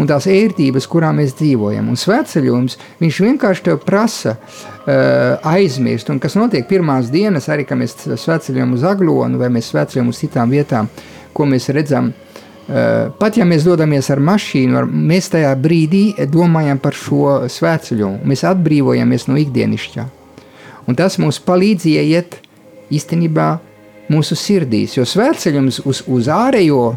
[0.00, 1.88] un tās ērtības, kurā mēs dzīvojam.
[1.90, 6.10] Un svētceļojums, viņš vienkārši tev prasa uh, aizmirst.
[6.12, 10.22] Un kas notiek pirmās dienas, arī kad mēs svētceļojam uz Aglonu vai mēs svētceļojam uz
[10.24, 10.90] citām vietām,
[11.36, 12.12] ko mēs redzam.
[12.66, 18.24] Uh, pat ja mēs dodamies ar mašīnu, ar, mēs tajā brīdī domājam par šo svētceļojumu.
[18.26, 20.08] Mēs atbrīvojamies no ikdienišķā.
[20.86, 22.38] Un tas mums palīdz ieiet
[22.94, 23.48] īstenībā
[24.12, 24.94] mūsu sirdīs.
[24.96, 26.94] Jo svētceļums uz, uz ārējo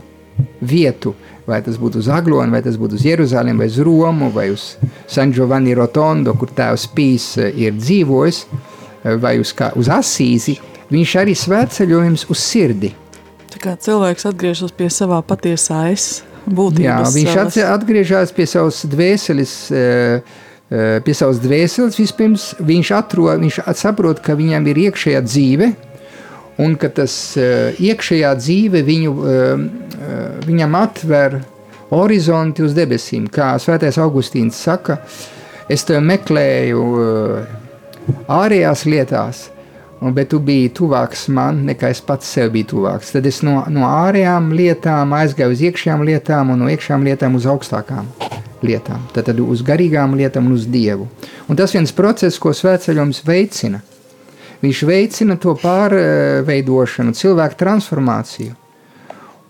[0.61, 1.15] vietu,
[1.49, 4.75] vai tas būtu uz Aglonu, vai tas būtu uz Jeruzalem, vai uz Romu, vai uz
[5.09, 10.59] San Giovanni Rotondo, kur tēvs Pīs eh, ir dzīvojis, eh, vai uz, kā, uz Asīzi,
[10.93, 12.93] viņš arī svētceļojums uz sirdi.
[13.49, 16.85] Tā kā cilvēks atgriežas pie savā patiesā es būtības.
[16.85, 17.57] Jā, viņš savas.
[17.73, 20.37] atgriežas pie savas dvēseles, eh,
[20.69, 22.43] pie savas dvēseles vispirms.
[22.61, 25.71] Viņš, atrod, viņš saprot, ka viņam ir iekšējā dzīve,
[26.59, 29.63] un ka tas eh, iekšējā dzīve viņu, eh,
[29.99, 31.39] eh, viņam atver
[31.89, 33.29] horizonti uz debesīm.
[33.31, 34.99] Kā Svētais Augustīns saka,
[35.71, 37.55] es tevi meklēju eh,
[38.39, 39.47] ārējās lietās,
[40.15, 43.11] bet tu biji tuvāks man nekā es pats sev biju tuvāks.
[43.15, 47.47] Tad es no, no ārējām lietām aizgāju uz iekšējām lietām, un no iekšējām lietām uz
[47.49, 48.07] augstākām
[48.63, 49.03] lietām.
[49.15, 51.09] Tad, tad uz garīgām lietām un uz dievu.
[51.51, 53.83] Un tas viens process, ko svētceļojums veicina.
[54.63, 58.55] Viņš veicina to pārveidošanu, cilvēku transformāciju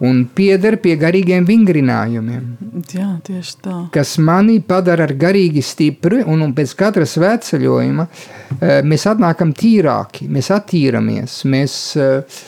[0.05, 2.45] un pieder pie garīgiem vingrinājumiem
[2.93, 3.75] Jā, tieši tā.
[3.93, 10.29] kas mani padara ar garīgi stipru, un, un pēc katra svētceļojuma eh, mēs atnākam tīrāki,
[10.31, 12.39] mēs attīramies, mēs, eh,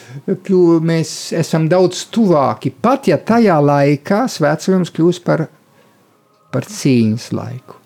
[0.91, 2.71] mēs esam daudz tuvāki.
[2.71, 5.47] Pat ja tajā laikā svētceļojums kļūst par,
[6.51, 7.77] par cīņas laiku.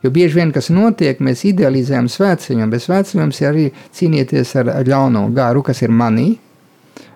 [0.00, 5.26] Jo bieži vien, kas notiek, mēs idealizējam svētceļojumu, bet svētceļojums ir arī cīnīties ar ļauno
[5.36, 6.30] garu, kas ir manī,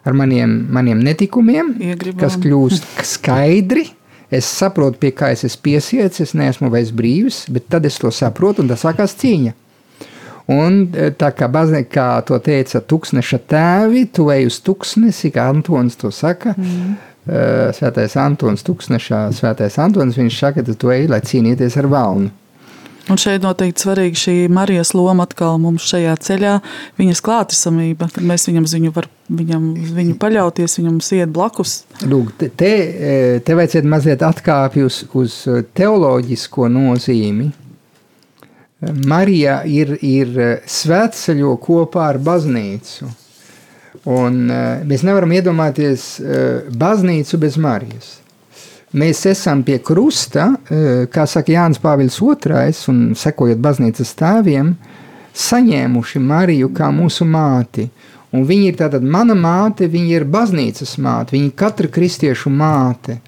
[0.05, 2.21] ar maniem, maniem netikumiem, Iegribām.
[2.25, 3.88] kas kļūst skaidri.
[4.35, 8.11] Es saprotu, pie kā es esmu piesiets, es neesmu vairs brīvs, bet tad es to
[8.11, 9.53] saprotu, un tas sākās cīņa.
[10.51, 15.97] Un e, tā kā baznīca, to teica tūkstneša tēvi, tu ej uz tūkstnesi, kā Antons
[16.01, 16.57] to saka.
[16.59, 16.97] Mm.
[17.73, 22.33] Svētais Antons, tūkstnešā svētais Antons, viņš saka, ka tu ej, lai cīnīties ar valnu.
[23.12, 26.55] Un šeit noteikti svarīga šī Marijas loma atkal mums šajā ceļā,
[26.97, 29.67] viņas klātesamība, kad mēs viņam, ziņu var, viņam
[29.99, 31.75] viņu paļauties, viņam iet blakus.
[32.09, 37.51] Lūk, te, te, vajadzētu mazliet atkāpties uz, uz teoloģisko nozīmi.
[39.05, 40.33] Marija ir, ir
[40.69, 43.12] svētceļo kopā ar baznīcu.
[44.11, 46.43] Un, e, mēs nevaram iedomāties e,
[46.77, 48.11] baznīcu bez Marijas.
[48.94, 54.68] Mēs esam pie krusta, e, kā saka Jānis Pāvils II, un sekojot baznīcas tēviem,
[55.35, 57.88] saņēmuši Mariju kā mūsu māti.
[58.35, 63.18] Un viņa ir tātad mana māte, viņa ir baznīcas māte, viņa ir katra kristiešu māte.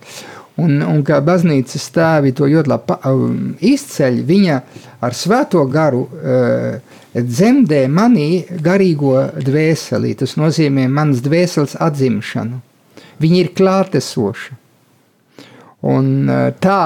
[0.62, 4.60] Un, un kā baznīcas tēvi to ļoti labi um, izceļ, viņa
[5.04, 6.78] ar svēto garu uh,
[7.12, 8.28] dzemdē manī
[8.62, 10.14] garīgo dvēseli.
[10.22, 12.62] Tas nozīmē manas dvēseles atzimšanu.
[13.18, 14.60] Viņa ir klātesoša.
[15.84, 16.80] Un uh, tā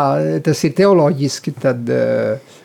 [0.44, 2.59] tas ir teoloģiski tad, uh,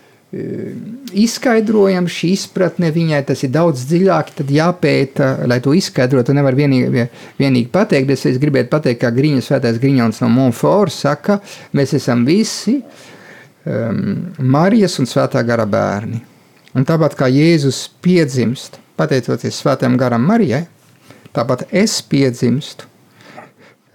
[1.16, 6.36] izskaidrojams, šī izpratne viņai tas ir daudz dziļāk, tad jāpēta, lai to izskaidrotu.
[6.36, 7.06] Nevar vienīgi,
[7.40, 11.40] vienīgi pateikt, bet es gribētu pateikt, kā Griņas svētais Griņons no Monfort saka,
[11.78, 16.20] mēs esam visi um, Marijas un svētā gara bērni.
[16.76, 20.66] Un tāpat kā Jēzus piedzimst, pateicoties svētajam garam Marijai,
[21.36, 22.90] tāpat es piedzimstu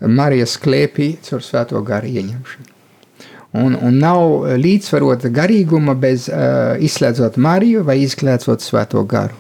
[0.08, 2.68] Marijas klēpī caur svēto garu ieņemšanu.
[3.60, 9.34] Un, un nav līdzsvarota garīguma bez uh, izslēdzot Mariju vai izslēdzot Svēto garu.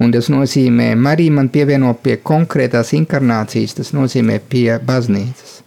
[0.00, 5.58] Un tas nozīmē, Marija man pievieno pie konkrētās inkarnācijas, tas nozīmē pie baznīcas.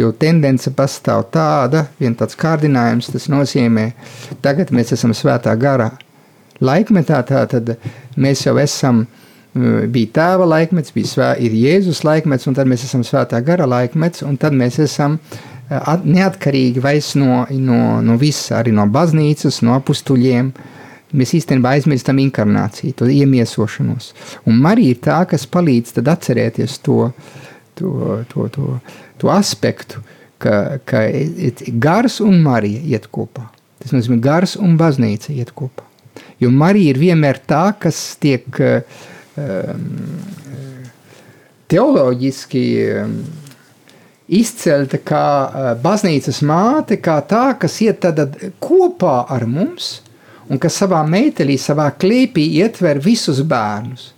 [0.00, 3.90] Jo tendence pastāv tāda, viens tāds kārdinājums, tas nozīmē,
[4.40, 5.90] tagad mēs esam Svētā garā
[6.64, 7.74] laikmetā, tad
[8.16, 9.21] mēs jau esam, uh,
[9.54, 14.38] bija tēva laikmets, bija svē, Jēzus laikmets, un tad mēs esam Svētā gara laikmets, un
[14.40, 15.18] tad mēs esam
[15.68, 20.52] at- neatkarīgi vairs no, no, no visa, arī no baznīcas, no apstuļiem.
[21.12, 24.14] Mēs īstenībā aizmirstam inkarnāciju, to iemiesošanos.
[24.48, 27.10] Un Marija ir tā, kas palīdz atcerēties to,
[27.76, 28.78] to, to, to,
[29.20, 30.00] to aspektu,
[30.40, 31.04] ka, ka
[31.76, 33.50] gars un Marija iet kopā.
[33.82, 35.84] Tas nozīmē, gars un baznīca iet kopā.
[36.40, 39.11] Jo Marija ir vienmēr tā, kas tiek um,
[41.72, 42.64] teoloģiski
[43.00, 43.14] um,
[44.32, 48.04] izcelta kā uh, baznīcas māte, kā tā, kas iet
[48.62, 49.94] kopā ar mums
[50.52, 54.10] un kas savā meitelī, savā klēpī ietver visus bērnus.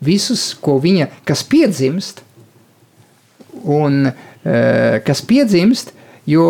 [0.00, 2.24] Visus, ko viņa, kas piedzimst,
[3.62, 5.94] un uh, kas piedzimst,
[6.30, 6.46] jo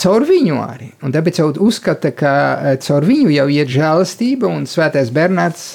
[0.00, 0.90] caur viņu arī.
[1.02, 5.68] Un tāpēc jau uzskata, ka uh, caur viņu jau iet žēlastība, un svētais Bernārds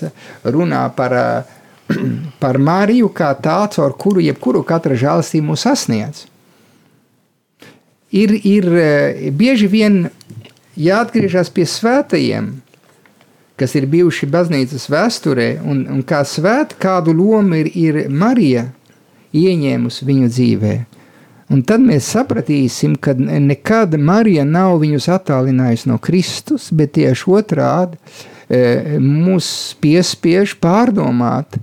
[0.46, 1.62] runā par, uh,
[2.44, 6.28] par Mariju kā tā, caur kuru jebkuru katra žēlastība mūs sasniedz
[8.12, 10.04] ir, ir eh, bieži vien
[10.80, 12.52] jāatgriežas pie svētajiem,
[13.60, 18.68] kas ir bijuši baznīcas vēsturē, un, un kā svēt, kādu lomu ir, ir Marija
[19.38, 20.74] ieņēmusi viņu dzīvē.
[21.52, 27.98] Un tad mēs sapratīsim, ka nekad Marija nav viņus attālinājusi no Kristus, bet tieši otrādi
[28.00, 29.50] e, mūs
[29.84, 31.62] piespiež pārdomāt e,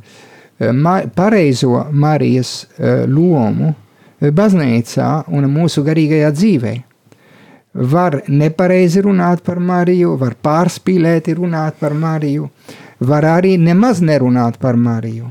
[1.17, 3.73] pareizo Marijas e, lomu
[4.19, 6.85] baznīcā un mūsu garīgajā dzīvēm
[7.79, 12.49] var nepareizi runāt par Mariju, var pārspīlēti runāt par Mariju,
[13.01, 15.31] var arī nemaz nerunāt par Mariju.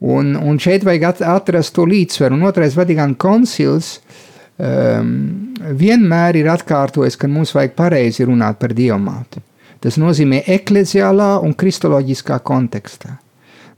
[0.00, 2.38] Un, un šeit vajag atrast to līdzsvaru.
[2.38, 3.98] Un otrais Vatikāna koncils
[4.56, 5.10] um,
[5.76, 9.42] vienmēr ir atkārtojis, ka mums vajag pareizi runāt par diamātu.
[9.80, 13.18] Tas nozīmē ekleziālā un kristoloģiskā kontekstā.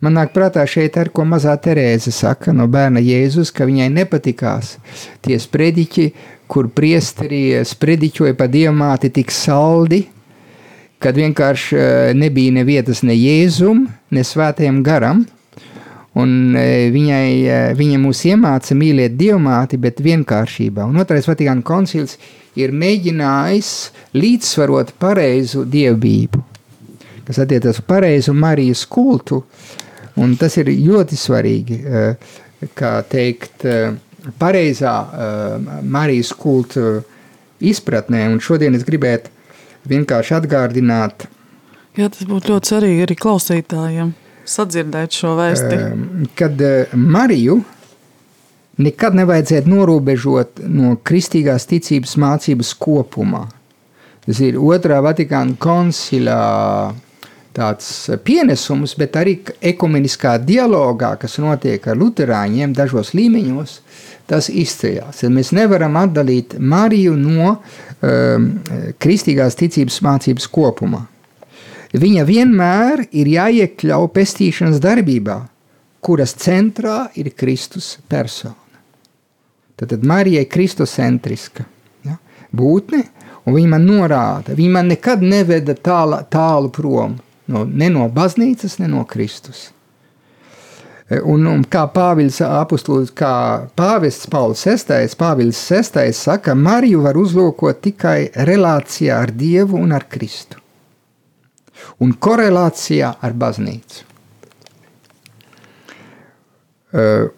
[0.02, 4.72] Man nāk prātā šeit ar ko mazā Terēze saka no bērna Jēzus, ka viņai nepatikās
[5.22, 6.08] tie sprediķi,
[6.50, 10.02] kur priesteri sprediķoja pa diamāti tik saldi,
[11.02, 15.22] kad vienkārši eh, nebija ne vietas ne Jēzum, ne svētajam garam.
[16.20, 20.84] Un eh, viņai, eh, viņa mūs iemāca mīlēt diamāti, bet vienkāršībā.
[20.84, 22.18] Un otrais Vatikāna koncils
[22.58, 23.70] ir mēģinājis
[24.12, 26.42] līdzsvarot pareizu dievbību,
[27.24, 29.40] kas attiecas uz pareizu Marijas kultu.
[30.20, 31.78] Un tas ir ļoti svarīgi,
[32.76, 33.64] kā teikt,
[34.36, 34.92] pareizā
[35.80, 36.98] Marijas kulta
[37.64, 38.26] izpratnē.
[38.28, 39.32] Un šodien es gribētu
[39.88, 41.24] vienkārši atgādināt.
[41.96, 44.12] Jā, tas būtu ļoti svarīgi arī klausītājiem
[44.48, 45.78] sadzirdēt šo vēsti.
[45.78, 47.60] Uh, kad uh, Mariju
[48.82, 53.46] nekad nevajadzētu norobežot no kristīgās ticības mācības kopumā.
[54.22, 56.42] Tas ir otrā Vatikāna koncilā
[57.52, 57.88] tāds
[58.24, 59.36] pienesums, bet arī
[59.72, 63.76] ekumeniskā dialogā, kas notiek ar luterāņiem dažos līmeņos,
[64.30, 65.24] tas izceļas.
[65.28, 68.48] Mēs nevaram atdalīt Mariju no um,
[69.02, 71.02] kristīgās ticības mācības kopumā.
[71.92, 75.42] Viņa vienmēr ir jāiekļauj pestīšanas darbībā,
[76.00, 78.56] kuras centrā ir Kristus persona.
[79.76, 81.66] Tad, tad Marija ir kristocentriska
[82.06, 82.16] ja?
[82.54, 83.02] būtne,
[83.44, 87.18] un viņa man norāda, viņa man nekad neveda tālu, tālu prom
[87.52, 89.70] no, ne no baznīcas, ne no Kristus.
[91.12, 97.82] Un, un kā Pāvils apustulis, kā Pāvests Pauls VI, Pāvils VI saka, Mariju var uzlūkot
[97.84, 100.61] tikai relācijā ar Dievu un ar Kristu.
[102.02, 104.08] Un korelācijā ar baznīcu.
[106.92, 107.30] Uh,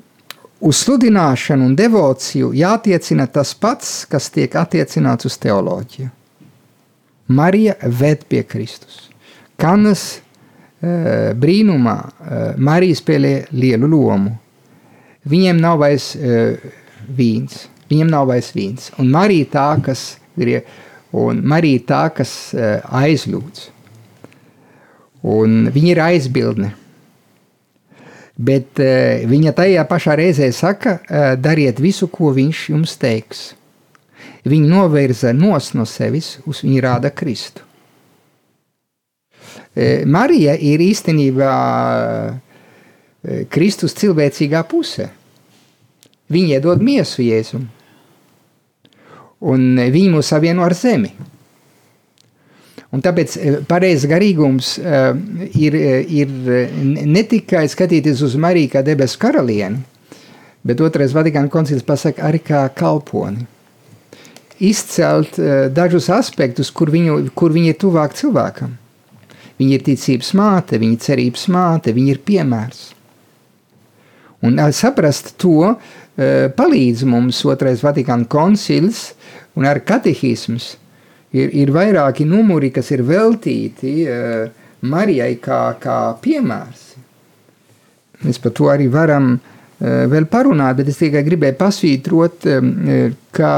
[0.67, 6.11] uz sludināšanu un devociju jātiecina tas pats, kas tiek attiecināts uz teoloģiju.
[7.35, 9.09] Marija ved pie Kristus.
[9.57, 10.25] Kanas
[10.85, 14.35] Eh, brīnumā eh, Marija spēlē lielu lomu.
[15.25, 16.65] Viņiem nav vairs uh,
[17.17, 18.91] vīns, viņiem nav vairs vīns.
[19.01, 20.03] Un Marija tā, kas,
[21.17, 23.63] un Marija tā, kas uh, aizlūdz.
[25.25, 26.71] Un viņa ir aizbildne.
[28.35, 33.45] Bet uh, viņa tajā pašā reizē saka, uh, dariet visu, ko viņš jums teiks.
[34.45, 35.57] Viņa novirza no
[35.89, 37.65] sevis, uz viņu rāda Kristu.
[39.75, 41.51] E, Marija ir īstenībā
[43.51, 45.09] Kristus cilvēcīgā puse.
[46.31, 47.67] Viņa iedod miesu Jēzum,
[49.45, 51.11] un viņa mūs savieno ar zemi.
[52.95, 56.35] Un tāpēc e, pareizs garīgums ir, ir
[57.15, 59.83] ne tikai skatīties uz Mariju kā debesu karalieni,
[60.65, 63.49] bet otrais Vatikāna koncils pasaka arī kā kalponi.
[64.65, 65.35] Izcelt
[65.75, 68.77] dažus aspektus, kur viņu, kur viņi ir tuvāk cilvēkam.
[69.59, 72.85] Viņa ir ticības māte, viņa ir cerības māte, viņa ir piemērs.
[74.45, 75.75] Un saprast to
[76.15, 79.13] palīdz mums otrais Vatikāna koncils
[79.59, 80.75] un ar katehisms.
[81.35, 84.05] Ir, ir vairāki numuri, kas ir veltīti
[84.87, 86.85] Marijai kā, kā piemērs.
[88.23, 89.33] Mēs par to arī varam
[89.81, 92.47] vēl parunāt, bet es tikai gribēju pasvītrot,
[93.35, 93.55] kā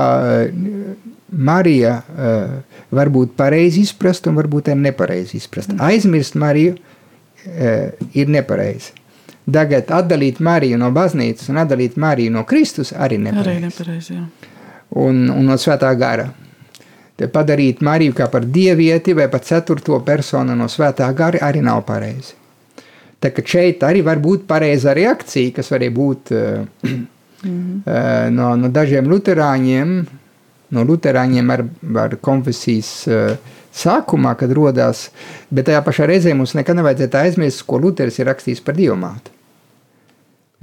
[1.36, 5.72] Marija uh, var būt pareizi izprast un varbūt arī nepareizi izprast.
[5.74, 5.82] Mm.
[5.88, 8.94] Aizmirst Mariju uh, ir nepareizi.
[9.46, 13.50] Tagad atdalīt Mariju no baznīcas un atdalīt Mariju no Kristus arī nepareizi.
[13.50, 14.18] Arī nepareizi
[14.96, 16.30] un, un no svētā gara.
[17.16, 21.82] Te padarīt Mariju kā par dievieti vai par ceturto personu no svētā gara arī nav
[21.88, 22.34] pareizi.
[23.20, 27.06] Tā kā šeit arī var būt pareiza reakcija, kas var būt mm
[27.42, 28.30] -hmm.
[28.30, 29.94] no, no dažiem luterāņiem,
[30.70, 31.64] no luterāņiem ar,
[32.04, 33.36] ar konfesijas uh,
[33.76, 35.10] sākumā, kad radās.
[35.50, 39.35] Bet tajā pašā reizē mums nekad nevajadzētu aizmirst, ko Lutheris ir rakstījis par diamātu.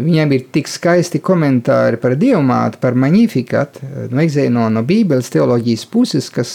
[0.01, 3.77] Viņam ir tik skaisti komentāri par diamātu, par magnifikat,
[4.09, 4.23] no,
[4.55, 6.53] no, no Bībeles teoloģijas puses, kas,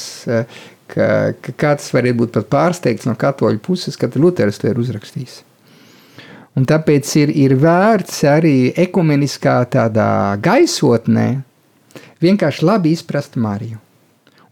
[0.91, 1.07] ka,
[1.39, 5.45] ka kāds varētu būt pat pārsteigts no katoļu puses, kad Luters to ir uzrakstījis.
[6.59, 11.29] Un tāpēc ir, ir vērts arī ekumeniskā tādā gaisotnē
[12.19, 13.79] vienkārši labi izprast Mariju.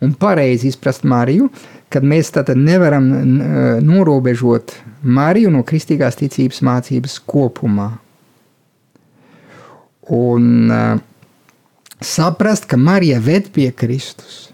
[0.06, 1.50] Un pareizi izprast Mariju,
[1.90, 3.10] kad mēs tātad nevaram
[3.82, 7.96] norobežot Mariju no kristīgās ticības mācības kopumā.
[10.14, 10.98] Un uh,
[12.00, 14.46] saprast, ka Marija ved pie Kristus.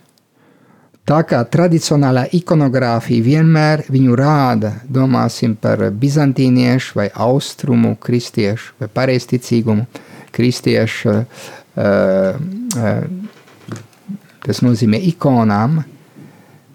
[1.03, 9.89] Tā kā tradicionālā ikonogrāfija vienmēr viņu rāda, domāsim par bizantīniešu vai austrumu kristiešu vai pareizticīgumu
[10.33, 11.25] kristiešu, uh,
[12.79, 13.03] uh,
[14.47, 15.83] tas nozīmē ikonām,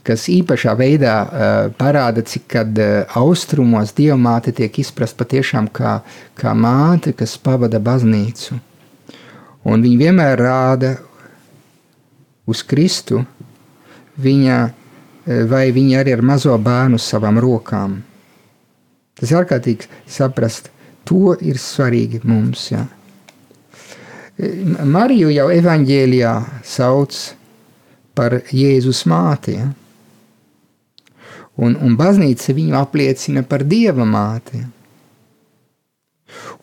[0.07, 5.99] kas īpašā veidā uh, parāda, cik kad uh, austrumos dievmāte tiek izprast patiešām kā,
[6.37, 8.57] kā māte, kas pavada baznīcu.
[9.67, 10.93] Un viņa vienmēr rāda
[12.47, 13.25] uz Kristu,
[14.23, 17.99] viņa, uh, vai viņa arī ar mazo bērnu savām rokām.
[19.17, 20.69] Tas ir ārkārtīgi saprast,
[21.07, 22.67] to ir svarīgi mums.
[22.69, 22.85] Ja.
[24.85, 26.33] Mariju jau evaņģēlijā
[26.67, 27.17] sauc
[28.17, 29.57] par Jēzus māti.
[29.57, 29.71] Ja?
[31.57, 34.61] Un, un baznīca viņu apliecina par dieva māti.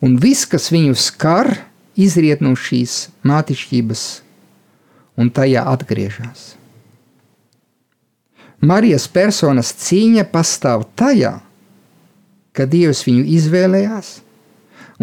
[0.05, 1.51] Un viss, kas viņu skar,
[1.99, 4.03] izriet no šīs mātišķības
[5.19, 6.53] un tajā atgriežas.
[8.65, 11.35] Marijas personas cīņa pastāv tajā,
[12.55, 14.09] ka Dievs viņu izvēlējās,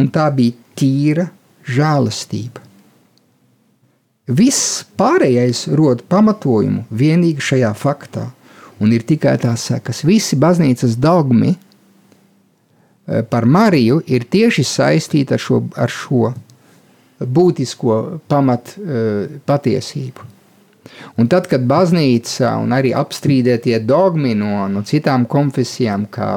[0.01, 1.28] un tā bija tīra
[1.68, 2.64] žēlastība.
[4.32, 8.30] Viss pārējais rod pamatojumu vienīgi šajā faktā–
[8.82, 10.02] un ir tikai tās sekas.
[10.06, 16.32] Visi baznīcas dogmi eh, par Mariju ir tieši saistīti ar šo, ar šo
[17.22, 20.30] būtisko pamat eh, patiesību.
[21.20, 26.34] Un tad, kad baznīca un arī apstrīdētie dogmi no, no citām konfesijām, kā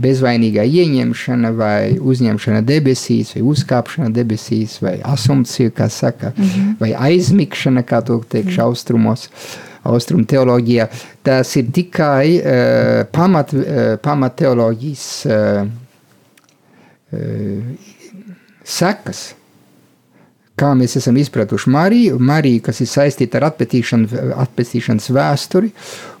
[0.00, 6.74] bezvainīgā ieņemšana, vai uzņemšana debesīs, vai uzkāpšana debesīs, vai asumcija, kā saka, mm -hmm.
[6.80, 10.88] vai aizmigšana, kā to teikšu, austrumos, uh, austrumu teoloģijā,
[11.26, 15.66] tas ir tikai uh, pamat, uh, pamat teoloģijas uh,
[17.12, 17.96] uh,
[18.66, 19.28] sekas.
[20.56, 25.68] Kā mēs esam izpratuši Mariju, Mariju, kas ir saistīta ar atpētīšanas vēsturi,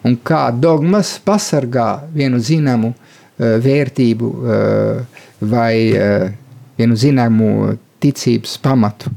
[0.04, 6.28] un kā dogmas pasargā vienu zināmu uh, vērtību uh, vai uh,
[6.76, 9.12] vienu zināmu ticības pamatu.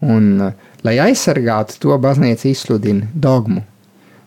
[0.00, 3.60] Un, uh, Lai aizsargātu to, baznīca izsludina dogmu.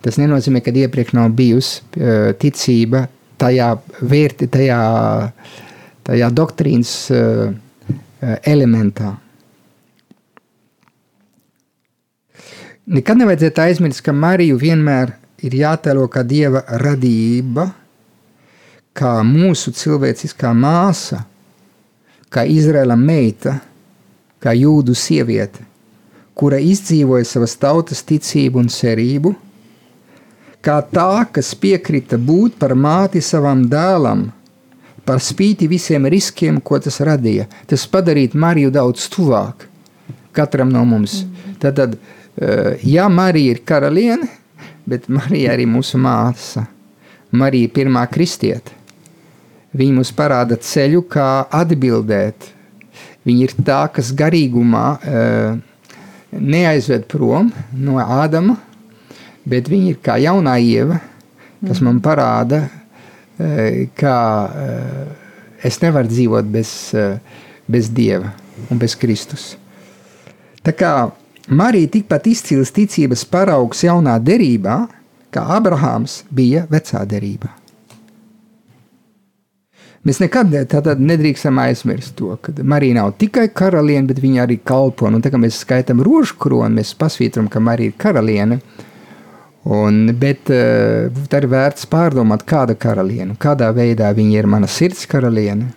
[0.05, 3.07] Tas nenozīmē, ka iepriekš nav bijusi uh, ticība
[3.41, 3.71] tajā
[4.03, 4.79] vērti, tajā,
[6.05, 7.55] tajā doktrīnas uh,
[8.45, 9.15] elementā.
[12.93, 17.69] Nekad nevajadzētu aizmirst, ka Mariju vienmēr ir jātēlo kā dieva radība,
[18.93, 21.23] kā mūsu cilvēciskā māsa,
[22.29, 23.57] kā Izraela meita,
[24.43, 25.72] kā jūdu sieviete
[26.38, 29.34] kura izdzīvoja savas tautas ticību un cerību,
[30.63, 34.29] kā tā, kas piekrita būt par māti savam dēlam,
[35.03, 37.49] par spīti visiem riskiem, ko tas radīja.
[37.67, 39.67] Tas padarīja Mariju daudz tuvāk
[40.34, 41.21] katram no mums.
[41.23, 41.55] Mm.
[41.59, 41.97] Tad, tad,
[42.38, 44.27] eh, ja Marija ir karaliene,
[44.86, 46.65] bet Marija arī mūsu māsa,
[47.31, 48.79] Marija ir pirmā kristiete.
[49.73, 52.49] Viņa mums parāda ceļu, kā atbildēt.
[53.25, 55.55] Viņa ir tā, kas garīgumā uh,
[56.39, 58.57] neaizved prom no Ādama,
[59.45, 60.99] bet viņa ir kā jaunā ieva,
[61.63, 62.63] kas man parāda,
[63.39, 64.15] e, ka
[64.47, 64.69] e,
[65.67, 67.07] es nevaru dzīvot bez, e,
[67.67, 68.34] bez Dieva
[68.69, 69.53] un bez Kristus.
[70.63, 70.93] Tā kā
[71.51, 74.77] Marija tikpat izcils ticības paraugs jaunā derībā,
[75.34, 77.62] kā Abrahāms bija vecā derībā.
[80.03, 80.51] Mēs nekad
[80.99, 85.07] nedrīkstam aizmirst to, ka Marija nav tikai karaliene, bet viņa arī kalpo.
[85.07, 88.59] Un, tā kā mēs skaitām rožu kroni, mēs pasvītram, ka Marija ir karaliene.
[89.63, 95.05] Un, bet uh, tā ir vērts pārdomāt, kāda karaliene, kādā veidā viņa ir mana sirds
[95.07, 95.69] karaliene,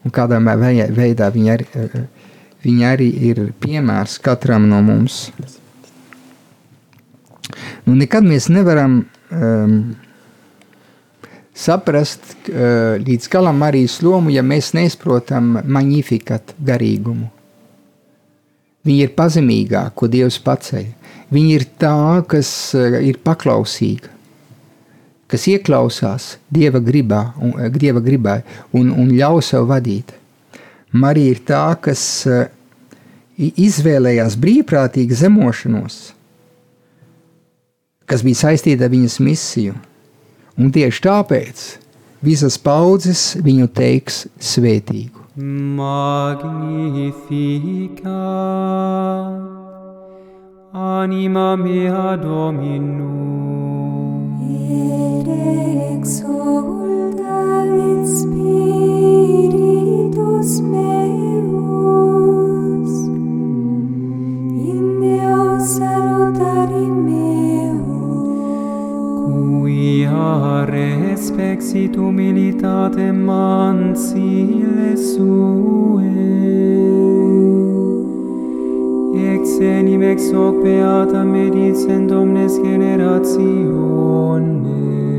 [0.00, 1.98] un kādā veidā viņa uh,
[2.66, 5.26] viņa arī ir piemērs katram no mums.
[7.86, 9.76] Nu, nekad mēs nevaram um,
[11.56, 17.30] saprast uh, līdz galam Marijas lomu, ja mēs neizprotam magnifikat garīgumu.
[18.86, 20.84] Viņa ir pazemīgā, ko Dievs paceļ.
[21.34, 21.96] Viņa ir tā,
[22.28, 24.12] kas uh, ir paklausīga,
[25.32, 28.42] kas ieklausās Dieva gribā, un, uh, Dieva gribā
[28.76, 30.12] un, un ļauj sev vadīt.
[30.96, 32.46] Marija ir tā, kas uh,
[33.36, 35.98] izvēlējās brīvprātīgu zemošanos,
[38.06, 39.76] kas bija saistīta ar viņas misiju.
[40.56, 41.64] Un tieši tāpēc
[42.24, 45.20] visas paudzes viņu teiks svētīgu.
[45.76, 46.56] Magnificat
[50.72, 53.36] anima mea Dominum.
[54.40, 55.28] Et
[55.92, 57.42] exulta
[57.76, 59.30] et spiritus
[60.72, 61.35] meus
[70.26, 76.02] mare Spexit humilitate mansile sue.
[79.32, 85.15] Ex enim ex hoc beata medicent omnes generationes.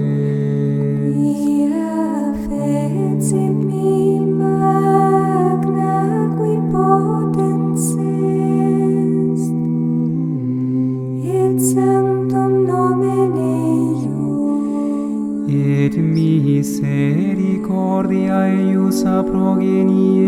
[16.68, 20.20] misericordia eius a progenie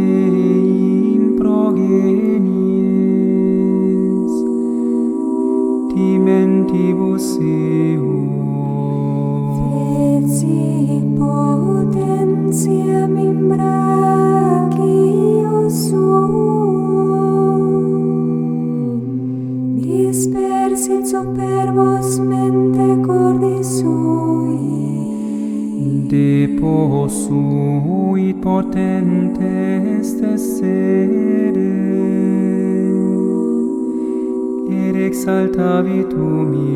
[1.16, 2.18] in progenie
[35.90, 36.68] 唯独你。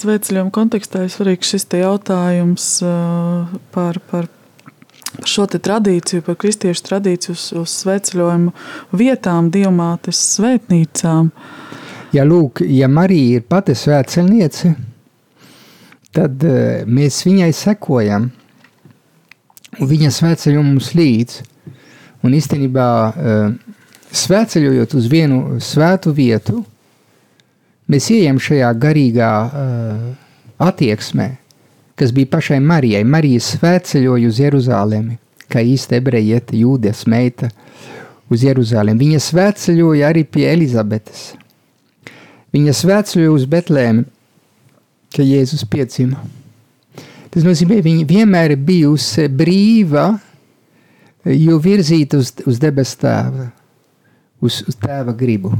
[0.00, 4.28] Svētceļojuma kontekstā ir svarīgs šis jautājums uh, par, par
[5.28, 8.54] šo tradīciju, par kristiešu tradīciju uz, uz svētceļojumu
[8.96, 11.28] vietām, diamātes svētnīcām.
[12.16, 14.72] Ja, lūk, ja Marija ir pati svētceļniece,
[16.16, 18.30] tad uh, mēs viņai sekojam,
[19.76, 21.48] un viņa svētceļo mums līdzi.
[22.24, 23.76] Un īstenībā uh,
[24.16, 26.64] svētceļojot uz vienu svētu vietu,
[27.90, 30.04] mēs ejam šajā garīgā uh,
[30.60, 31.28] attieksmē,
[31.98, 33.02] kas bija pašai Marijai.
[33.04, 35.18] Marija svētceļoja uz Jeruzalemi,
[35.50, 37.50] kā īsta ebrejieta, jūdes meita
[38.30, 39.06] uz Jeruzalemi.
[39.06, 41.30] Viņa svētceļoja arī pie Elizabetes.
[42.54, 44.06] Viņa svētceļoja uz Betlēmi,
[45.14, 46.22] ka Jēzus piedzima.
[47.30, 50.08] Tas nozīmē, ka viņa vienmēr ir bijusi brīva,
[51.30, 53.50] jo virzīta uz, uz debes tēva,
[54.42, 55.52] uz, uz tēva gribu.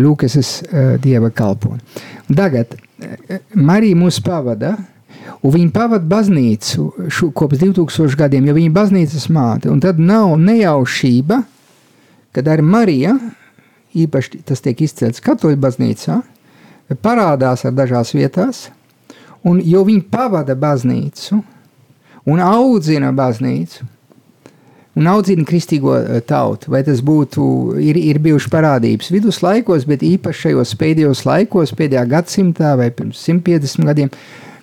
[0.00, 2.02] Lūk, es esmu uh, dieva kalponis.
[2.32, 4.76] Tagad uh, Marija mūs pavada,
[5.42, 9.70] un viņa pavada baznīcu šo, kopš 2000 gadiem, jo viņa ir baznīcas māte.
[9.72, 11.42] Un tad nav nejaušība,
[12.32, 13.16] kad arī Marija,
[13.92, 16.20] īpaši tas tiek izcelts katoļu baznīcā,
[17.04, 18.66] parādās ar dažās vietās,
[19.44, 21.42] un jo viņi pavada baznīcu
[22.28, 23.86] un audzina baznīcu,
[24.98, 26.72] un audzina kristīgo eh, tautu.
[26.74, 27.44] Vai tas būtu,
[27.82, 33.88] ir, ir bijuši parādības viduslaikos, bet īpaši šajos pēdējos laikos, pēdējā gadsimtā vai pirms 150
[33.88, 34.12] gadiem,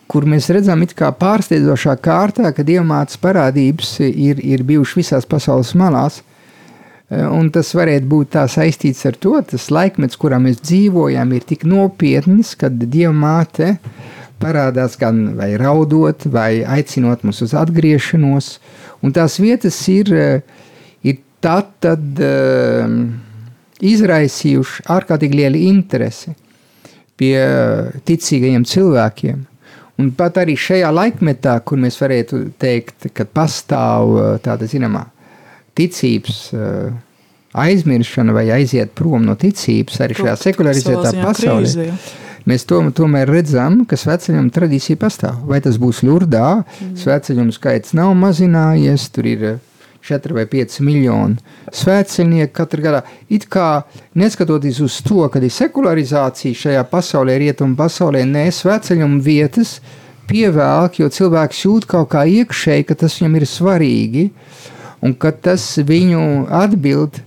[0.09, 6.21] kur mēs redzam, kā pārsteidzošā kārtā, ka diamāts parādības ir, ir bijušas visās pasaules malās.
[7.09, 11.65] Eh, Un tas varētu būt saistīts ar to, tas laikmets, kurā mēs dzīvojam, ir tik
[11.65, 13.77] nopietns, ka diamāte
[14.39, 18.59] parādās gan vai raudot, vai aicinot mūs uz atgriešanos.
[19.05, 20.41] Un tās vietas ir, eh,
[21.03, 22.87] ir tā, tad, eh,
[23.79, 26.35] izraisījuši ārkārtīgi lielu interesi
[27.19, 27.37] pie
[28.05, 29.45] ticīgajiem cilvēkiem.
[29.99, 35.05] Un pat arī šajā laikmetā, kur mēs varētu teikt, ka pastāv tāda zināmā
[35.75, 36.53] ticības
[37.53, 41.97] aizmiršana vai aiziet prom no ticības, arī šajā sekularizētā pasaulē, Krīze, ja.
[42.49, 45.39] Mēs to, tomēr redzam, ka sveceļojuma tradīcija pastāv.
[45.49, 46.95] Vai tas būs Lurdā, mm.
[46.99, 49.65] sveceļojuma skaits nav mazinājies, tur ir uh,
[50.01, 51.37] 4 vai 5 miljoni
[51.75, 53.01] svētceļnieku katru gadā.
[53.29, 53.83] It kā
[54.17, 59.77] neskatoties uz to, ka ir sekularizācija šajā pasaulē, rietumu pasaulē, nē, svētceļuma vietas
[60.29, 64.29] pievelk, jo cilvēks jūt kaut kā iekšēji, ka tas viņam ir svarīgi
[65.05, 67.21] un ka tas viņu atbild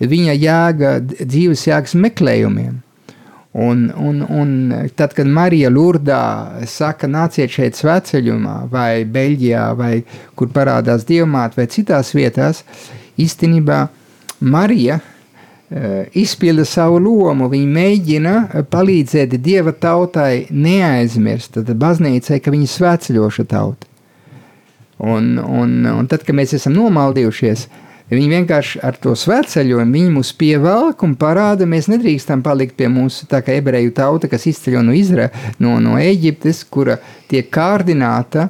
[0.00, 2.78] viņa jēga, dzīves jēgas meklējumiem.
[3.52, 4.50] Un, un, un
[4.94, 10.04] tad, kad Marija Lurdā saka, nāciet šeit sveceļumā, vai Beļģijā, vai
[10.38, 12.62] kur parādās dievmāte, vai citās vietās,
[13.18, 13.80] īstenībā
[14.46, 17.50] Marija uh, izpilda savu lomu.
[17.50, 18.36] Viņa mēģina
[18.70, 23.90] palīdzēt dieva tautai neaizmirst, tad baznīcai, ka viņa sveceļoša tauta.
[25.00, 27.66] Un, un, un tad, kad mēs esam nomaldījušies,
[28.10, 33.28] Viņi vienkārši ar to svētceļojumu viņi mūs pievelk un parāda, mēs nedrīkstam palikt pie mūsu
[33.30, 35.28] tā kā ebreju tauta, kas izceļo no, Izra,
[35.62, 36.98] no, no Eģiptes, kura
[37.30, 38.48] tiek kārdināta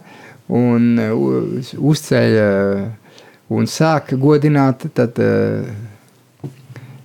[0.48, 3.12] un uh, uzceļ uh,
[3.52, 6.48] un sāk godināt tad, uh,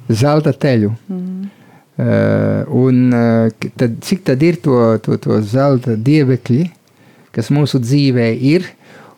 [0.07, 0.93] zelta teļu.
[1.09, 1.51] Mm.
[1.95, 6.65] Uh, un uh, tad, cik tad ir to, to, to zelta dievekļi,
[7.35, 8.67] kas mūsu dzīvē ir,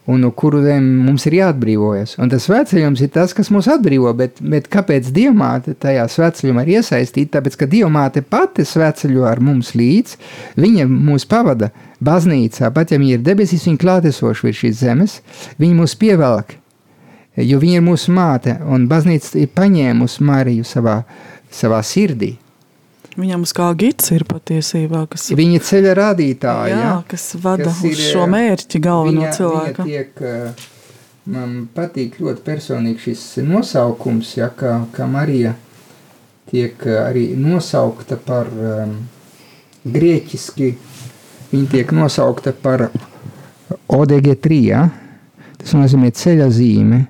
[0.08, 2.16] un no kuriem mums ir jāatbrīvojas.
[2.24, 6.78] Un tas svētceļums ir tas, kas mūs atbrīvo, bet, bet kāpēc diamāte tajā svētceļumā ir
[6.78, 7.38] iesaistīta?
[7.38, 10.16] Tāpēc, ka diamāte pati svētceļo ar mums līdz,
[10.64, 15.20] viņa mūs pavada baznīcā, pat ja viņa ir debesīs, viņa klātesoša virs šīs zemes,
[15.60, 16.55] viņa mūs pievelk,
[17.43, 21.01] jo viņa ir mūsu māte, un baznīca ir paņēmusi Mariju savā,
[21.51, 22.38] savā sirdī.
[23.18, 28.01] Viņam kā gids ir patiesībā, kas, Viņa ceļa rādītāja, jā, kas vada kas uz ir,
[28.13, 29.86] šo mērķi galveno viņa, cilvēku.
[29.88, 30.68] Viņa tiek, eh,
[31.34, 35.55] man patīk ļoti personīgi šis nosaukums, ja, kā, kā Marija
[36.51, 38.93] tiek eh, arī nosaukta par um,
[39.88, 40.72] grieķiski,
[41.55, 42.89] viņa tiek nosaukta par
[43.89, 44.88] ODG3, ja?
[45.57, 47.07] tas nozīmē ceļa zīme,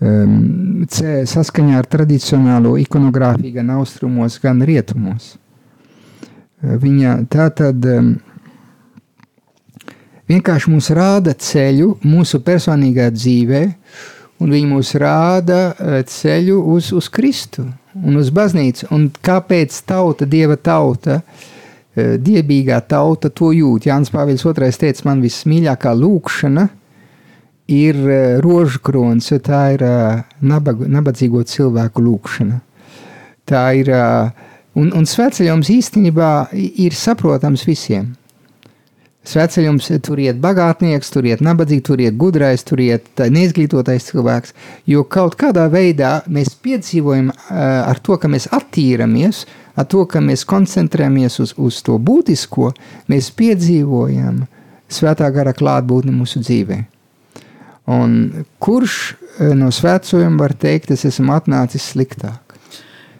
[0.00, 5.34] um, ce, saskaņā ar tradicionālo ikonogrāfiju gan austrumos, gan rietumos.
[5.34, 5.44] Uh,
[6.58, 8.16] Viņa tā tad um,
[10.26, 13.60] vienkārši mums rāda ceļu mūsu personīgā dzīvē,
[14.42, 15.60] un viņi mums rāda
[16.10, 18.88] ceļu uz, uz Kristu un uz baznīcu.
[18.94, 21.20] Un kāpēc tauta, Dieva tauta,
[21.94, 23.86] dievīgā tauta to jūt?
[23.86, 26.66] Jānis Pāvils II teica, man vismīļākā lūkšana
[27.68, 32.62] ir uh, rožu krons, jo tā ir uh, nabag, nabadzīgo cilvēku lūkšana.
[33.48, 38.14] Tā ir, uh, un, un svētceļojums īstenībā ir saprotams visiem.
[39.28, 44.54] Svētceļums tur iet bagātnieks, tur iet nabadzīgi, tur iet gudrais, tur iet neizglītotais cilvēks.
[44.88, 49.42] Jo kaut kādā veidā mēs piedzīvojam ar to, ka mēs attīramies,
[49.76, 52.72] ar to, ka mēs koncentrējamies uz, uz to būtisko,
[53.12, 54.46] mēs piedzīvojam
[54.88, 56.86] svētā gara klātbūtni mūsu dzīvē.
[57.88, 62.48] Un kurš uh, no svētceļiem var teikt, es esmu atnācis sliktāk?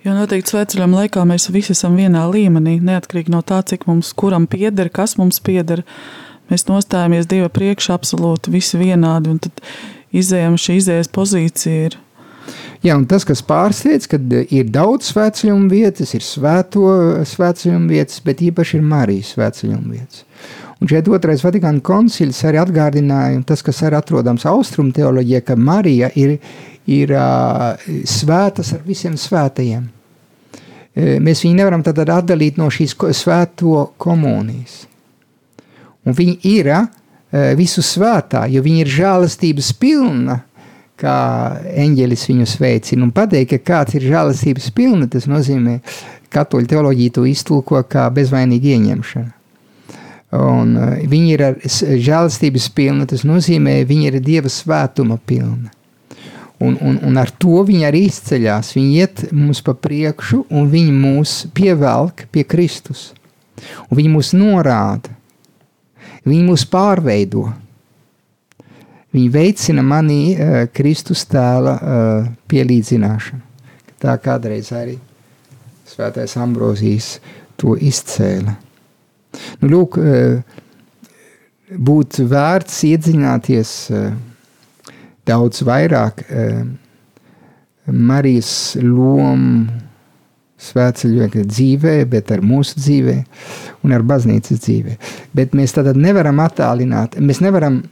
[0.04, 4.46] Jo noteikti svētceļojuma laikā mēs visi esam vienā līmenī, neatkarīgi no tā, cik mums kuram
[4.50, 5.82] pieder, kas mums pieder.
[6.48, 9.58] Mēs nostājamies Dieva priekšā absolūti visi vienādi, un tad
[10.16, 11.90] izējām šī izējas pozīcija.
[11.90, 11.98] Ir.
[12.86, 16.86] Jā, un tas, kas pārsteidz, kad ir daudz svētceļuma vietas, ir svēto
[17.26, 20.22] svētceļuma vietas, bet īpaši ir Marijas svētceļuma vietas.
[20.78, 25.56] Un šeit otrais Vatikāna koncils arī atgādināja, un tas, kas arī atrodams austrumu teoloģijā, ka
[25.58, 26.36] Marija ir,
[26.86, 29.88] ir uh, svētas ar visiem svētajiem.
[30.98, 34.80] Mēs viņu nevaram tad atdalīt no šīs svēto komunijas.
[36.06, 36.86] Un viņa ir uh,
[37.58, 40.40] visu svētā, jo viņa ir žēlastības pilna,
[40.98, 41.16] kā
[41.78, 43.06] eņģelis viņu sveicina.
[43.06, 45.78] Un pateikt, ka kāds ir žēlastības pilna, tas nozīmē,
[46.34, 49.37] katoļu teoloģija to iztulko kā bezvainīgu ieņemšanu.
[50.36, 51.44] Un uh, viņi ir
[52.04, 55.72] žēlastības pilna, tas nozīmē, viņi ir Dieva svētuma pilna.
[56.58, 58.74] Un, un, un ar to viņi arī izceļas.
[58.74, 63.12] Viņi iet mums pa priekšu, un viņi mūs pievelk pie Kristus.
[63.88, 65.14] Un viņi mūs norāda,
[66.26, 67.46] viņi mūs pārveido.
[69.14, 73.44] Viņi veicina manī uh, Kristus tēla uh, pielīdzināšanu.
[73.98, 74.98] Tā kādreiz arī
[75.88, 77.16] Svētais Ambrozijs
[77.58, 78.67] to izcēla.
[79.62, 80.40] Nu, lūk, uh,
[81.68, 84.12] būtu vērts iedziļināties uh,
[85.28, 86.62] daudz vairāk uh,
[87.88, 89.68] Marijas lomu
[90.58, 93.16] svētceļojuma dzīvē, bet ar mūsu dzīvē
[93.86, 94.96] un ar baznīcas dzīvē.
[95.36, 97.84] Bet mēs tādā nevaram attālināt, mēs nevaram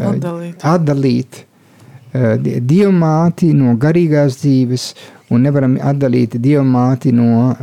[0.00, 0.64] Atdalīt.
[0.64, 1.42] atdalīt
[2.14, 4.86] dievmāti no garīgās dzīves
[5.34, 7.54] un nevaram atdalīt dievmāti no,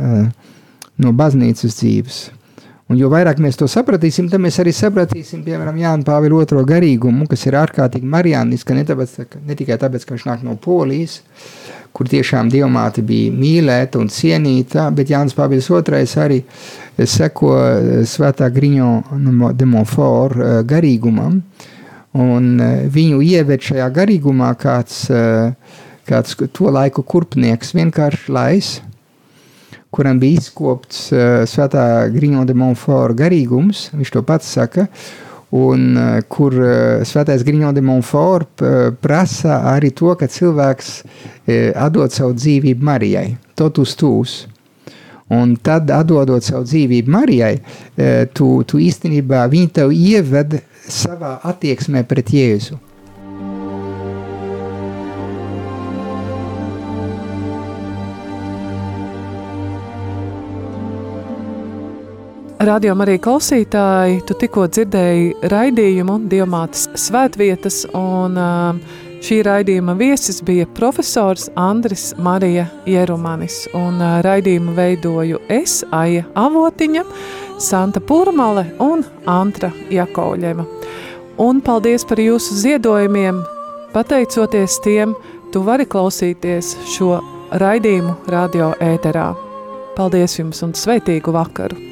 [1.00, 2.22] no baznīcas dzīves.
[2.90, 7.28] Un jo vairāk mēs to sapratīsim, tad mēs arī sapratīsim, piemēram, Jānis Pāvila otro garīgumu,
[7.30, 9.14] kas ir ārkārtīgi marijāniska, ne, tāpēc,
[9.46, 11.20] ne tikai tāpēc, ka viņš nāk no Polijas,
[11.92, 16.40] kur tiešām dievmāte bija mīlēta un cienīta, bet Jānis Pāvils II arī
[17.08, 17.54] seko
[18.08, 18.90] svētā Griņo
[19.56, 21.40] de Montfort eh, garīgumam,
[22.18, 25.52] un eh, viņu ieved šajā garīgumā kāds, eh,
[26.08, 28.72] kāds to laiku kurpnieks vienkārši lais,
[29.92, 34.86] kuram bija izkopts uh, svētā Griņo de Montfort garīgums, viņš to pats saka,
[35.52, 41.72] un uh, kur uh, svētais Griņo de Montfort uh, prasa arī to, ka cilvēks uh,
[41.86, 43.26] atdod savu dzīvību Marijai,
[43.58, 44.38] totus tūs.
[45.32, 52.04] Un tad, atdodot savu dzīvību Marijai, uh, tu, tu īstenībā viņi tev ieved savā attieksmē
[52.08, 52.80] pret Jēzu.
[62.62, 68.78] Radio arī klausītāji, tu tikko dzirdēji raidījumu Dievmātes svētvietas, un uh,
[69.18, 77.02] šī raidījuma viesis bija profesors Andris Marija Jerumanis, un uh, raidījumu veidoju es, Aija Avotiņa,
[77.58, 80.70] Santa Purmale un Antra Jakovļeva.
[81.42, 83.42] Un paldies par jūsu ziedojumiem,
[83.90, 85.18] pateicoties tiem,
[85.50, 87.16] tu vari klausīties šo
[87.58, 89.32] raidījumu radio ēterā.
[89.98, 91.91] Paldies jums un sveitīgu vakaru!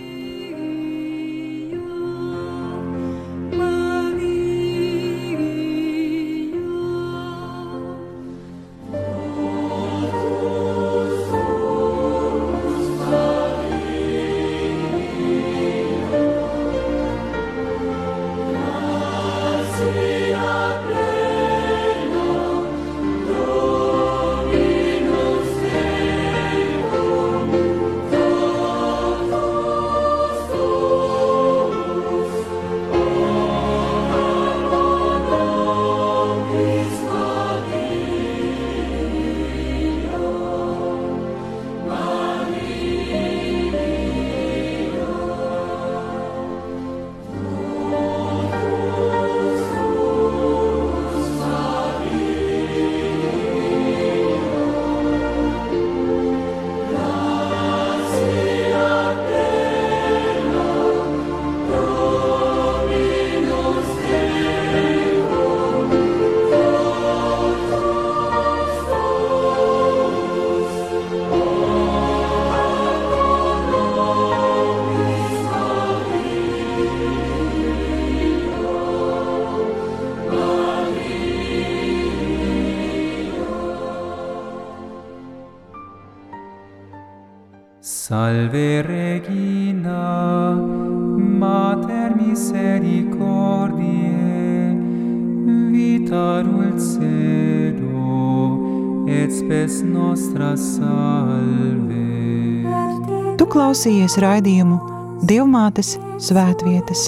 [103.80, 104.76] Klausījies raidījumu
[105.24, 107.06] Dievmātes svētvietas.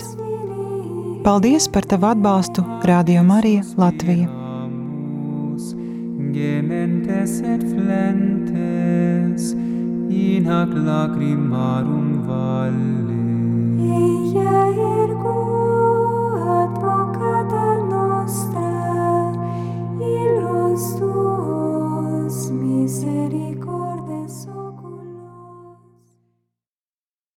[1.20, 4.24] Paldies par tavu atbalstu Radio Marija Latvija.
[6.32, 9.52] Gementes et flentes,
[10.08, 13.11] in hac lacrimarum valle.